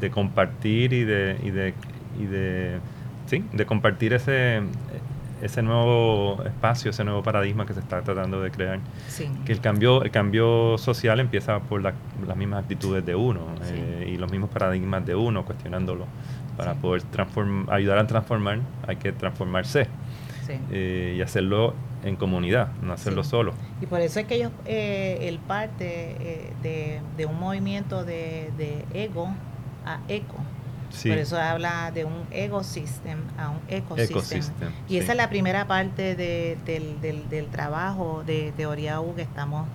de, 0.00 0.10
compartir 0.10 0.92
y 0.92 1.04
de, 1.04 1.38
y 1.42 1.50
de, 1.50 1.74
y 2.20 2.26
de, 2.26 2.78
sí, 3.26 3.44
de 3.52 3.66
compartir 3.66 4.12
ese, 4.12 4.62
ese 5.44 5.62
nuevo 5.62 6.42
espacio, 6.44 6.90
ese 6.90 7.04
nuevo 7.04 7.22
paradigma 7.22 7.66
que 7.66 7.74
se 7.74 7.80
está 7.80 8.02
tratando 8.02 8.40
de 8.40 8.50
crear. 8.50 8.80
Sí. 9.08 9.30
Que 9.44 9.52
el 9.52 9.60
cambio, 9.60 10.02
el 10.02 10.10
cambio 10.10 10.78
social 10.78 11.20
empieza 11.20 11.60
por 11.60 11.82
las 11.82 11.94
mismas 12.36 12.62
actitudes 12.62 13.04
de 13.04 13.14
uno 13.14 13.40
eh, 13.66 14.10
y 14.14 14.16
los 14.16 14.30
mismos 14.30 14.48
paradigmas 14.48 15.04
de 15.04 15.14
uno, 15.14 15.44
cuestionándolo. 15.44 16.06
Para 16.56 16.74
poder 16.74 17.02
ayudar 17.68 17.98
a 17.98 18.06
transformar, 18.06 18.60
hay 18.86 18.96
que 18.96 19.12
transformarse 19.12 19.86
eh, 20.70 21.14
y 21.18 21.20
hacerlo 21.20 21.74
en 22.04 22.16
comunidad, 22.16 22.68
no 22.80 22.92
hacerlo 22.92 23.22
solo. 23.22 23.52
Y 23.82 23.86
por 23.86 24.00
eso 24.00 24.20
es 24.20 24.26
que 24.26 24.36
ellos, 24.36 24.52
eh, 24.64 25.18
el 25.22 25.38
parte 25.40 26.54
de, 26.62 27.00
de, 27.16 27.26
un 27.26 27.38
movimiento 27.38 28.04
de, 28.04 28.50
de 28.56 28.84
ego 28.94 29.28
a 29.84 29.98
eco, 30.08 30.36
por 31.02 31.18
eso 31.18 31.38
habla 31.38 31.90
de 31.90 32.04
un 32.04 32.26
ecosystem 32.30 33.18
a 33.38 33.50
un 33.50 33.60
ecosistema. 33.68 34.72
y 34.88 34.98
esa 34.98 35.12
es 35.12 35.16
la 35.16 35.28
primera 35.28 35.66
parte 35.66 36.14
del, 36.14 37.00
del, 37.00 37.46
trabajo 37.48 38.22
de 38.24 38.52
teoría 38.56 39.00
U 39.00 39.14
que 39.14 39.22
estamos 39.22 39.66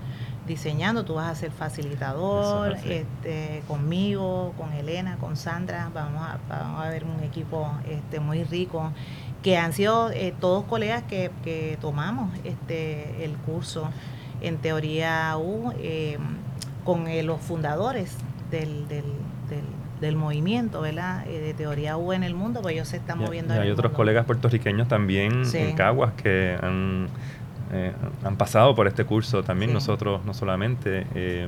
diseñando. 0.48 1.06
Tú 1.06 1.16
vas 1.16 1.32
a 1.32 1.36
ser 1.36 1.52
facilitador 1.52 2.78
este, 2.86 3.64
conmigo, 3.68 4.54
con 4.58 4.74
Elena, 4.74 5.18
con 5.18 5.38
Sandra. 5.38 5.92
Vamos 5.94 6.22
a, 6.24 6.40
vamos 6.48 6.86
a 6.86 6.90
ver 6.90 7.04
un 7.04 7.24
equipo 7.24 7.72
este, 7.88 8.20
muy 8.20 8.44
rico 8.44 8.92
que 9.44 9.58
han 9.58 9.74
sido 9.74 10.12
eh, 10.12 10.34
todos 10.40 10.66
colegas 10.66 11.04
que, 11.04 11.32
que, 11.44 11.78
tomamos 11.80 12.38
este 12.44 13.24
el 13.24 13.38
curso 13.38 13.90
en 14.42 14.58
teoría 14.58 15.38
U 15.38 15.74
eh, 15.78 16.18
con 16.84 17.08
eh, 17.08 17.24
los 17.24 17.40
fundadores 17.40 18.16
del, 18.52 18.88
del 18.90 19.06
del 19.50 19.64
movimiento, 20.16 20.82
¿verdad? 20.82 21.28
Eh, 21.28 21.40
de 21.40 21.54
teoría 21.54 21.98
U 21.98 22.14
en 22.14 22.24
el 22.24 22.34
mundo, 22.34 22.62
pues 22.62 22.76
ellos 22.76 22.88
se 22.88 22.98
están 22.98 23.20
moviendo. 23.20 23.56
Y 23.56 23.58
hay 23.58 23.72
otros 23.72 23.92
colegas 23.92 24.26
puertorriqueños 24.26 24.88
también 24.88 25.44
en 25.54 25.76
Caguas 25.76 26.14
que 26.14 26.58
han, 26.62 27.08
eh, 27.72 27.94
han 28.24 28.38
pasado 28.38 28.76
por 28.76 28.88
este 28.88 29.06
curso, 29.06 29.44
también 29.44 29.74
nosotros 29.74 30.26
no 30.26 30.34
solamente. 30.34 31.06
Eh, 31.16 31.48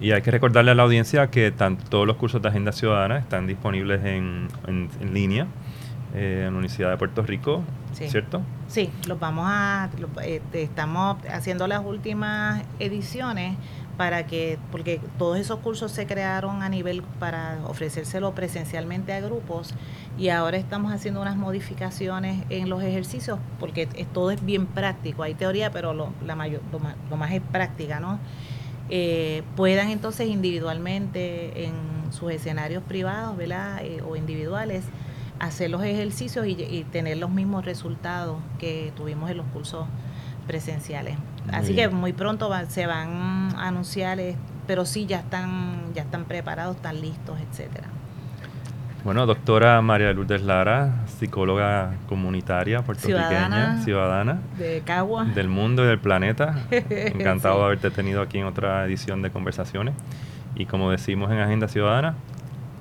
y 0.00 0.12
hay 0.12 0.20
que 0.22 0.30
recordarle 0.30 0.72
a 0.72 0.74
la 0.74 0.82
audiencia 0.82 1.30
que 1.30 1.52
todos 1.52 2.06
los 2.06 2.16
cursos 2.16 2.42
de 2.42 2.48
Agenda 2.48 2.72
Ciudadana 2.72 3.18
están 3.18 3.46
disponibles 3.46 4.04
en, 4.04 4.48
en, 4.66 5.14
línea 5.14 5.46
en 6.14 6.44
la 6.44 6.50
Universidad 6.50 6.90
de 6.90 6.96
Puerto 6.98 7.22
Rico, 7.22 7.62
¿cierto? 7.92 8.42
Sí, 8.68 8.90
los 9.06 9.18
vamos 9.18 9.46
a, 9.48 9.88
estamos 10.52 11.16
haciendo 11.30 11.66
las 11.66 11.84
últimas 11.84 12.62
ediciones 12.78 13.56
para 13.96 14.26
que, 14.26 14.58
porque 14.70 15.00
todos 15.18 15.38
esos 15.38 15.60
cursos 15.60 15.90
se 15.90 16.06
crearon 16.06 16.62
a 16.62 16.68
nivel 16.68 17.02
para 17.18 17.58
ofrecérselo 17.66 18.34
presencialmente 18.34 19.12
a 19.12 19.20
grupos 19.20 19.74
y 20.18 20.28
ahora 20.28 20.58
estamos 20.58 20.92
haciendo 20.92 21.20
unas 21.22 21.36
modificaciones 21.36 22.44
en 22.50 22.68
los 22.68 22.82
ejercicios 22.82 23.38
porque 23.58 23.86
todo 24.12 24.30
es 24.30 24.44
bien 24.44 24.66
práctico, 24.66 25.22
hay 25.22 25.34
teoría, 25.34 25.70
pero 25.70 25.94
lo, 25.94 26.12
la 26.24 26.36
mayor, 26.36 26.60
lo, 26.72 27.16
más, 27.16 27.32
es 27.32 27.40
práctica, 27.40 28.00
¿no? 28.00 28.18
Eh, 28.88 29.42
puedan 29.56 29.90
entonces 29.90 30.28
individualmente 30.28 31.64
en 31.64 31.74
sus 32.12 32.30
escenarios 32.30 32.82
privados, 32.84 33.36
¿verdad? 33.36 33.80
Eh, 33.82 34.02
o 34.06 34.14
individuales, 34.14 34.84
hacer 35.38 35.70
los 35.70 35.82
ejercicios 35.82 36.46
y, 36.46 36.52
y 36.52 36.84
tener 36.84 37.16
los 37.16 37.30
mismos 37.30 37.64
resultados 37.64 38.38
que 38.58 38.92
tuvimos 38.94 39.30
en 39.30 39.38
los 39.38 39.46
cursos 39.46 39.86
presenciales. 40.46 41.16
Así 41.52 41.74
que 41.74 41.88
muy 41.88 42.12
pronto 42.12 42.50
se 42.68 42.86
van 42.86 43.54
a 43.56 43.68
anunciar, 43.68 44.20
eh, 44.20 44.36
pero 44.66 44.84
sí 44.84 45.06
ya 45.06 45.18
están, 45.18 45.94
ya 45.94 46.02
están 46.02 46.24
preparados, 46.24 46.76
están 46.76 47.00
listos, 47.00 47.38
etcétera. 47.50 47.88
Bueno, 49.04 49.24
doctora 49.24 49.80
María 49.82 50.12
Lourdes 50.12 50.42
Lara, 50.42 51.04
psicóloga 51.06 51.94
comunitaria 52.08 52.82
puertorriqueña, 52.82 53.80
ciudadana, 53.84 54.40
de 54.58 54.82
Cagua, 54.84 55.24
del 55.26 55.46
mundo 55.46 55.84
y 55.84 55.86
del 55.86 56.00
planeta. 56.00 56.58
Encantado 56.70 57.60
de 57.60 57.64
haberte 57.66 57.92
tenido 57.92 58.20
aquí 58.20 58.38
en 58.38 58.46
otra 58.46 58.84
edición 58.84 59.22
de 59.22 59.30
conversaciones. 59.30 59.94
Y 60.56 60.66
como 60.66 60.90
decimos 60.90 61.30
en 61.30 61.38
Agenda 61.38 61.68
Ciudadana, 61.68 62.16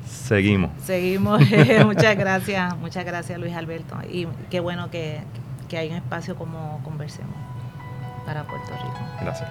seguimos. 0.07 0.71
Seguimos. 0.81 1.43
muchas 1.85 2.17
gracias, 2.17 2.75
muchas 2.77 3.05
gracias 3.05 3.39
Luis 3.39 3.53
Alberto. 3.53 3.95
Y 4.11 4.27
qué 4.49 4.61
bueno 4.61 4.89
que, 4.89 5.19
que 5.69 5.77
hay 5.77 5.89
un 5.91 5.97
espacio 5.97 6.35
como 6.35 6.81
conversemos 6.83 7.35
para 8.25 8.43
Puerto 8.43 8.71
Rico. 8.71 8.99
Gracias. 9.21 9.49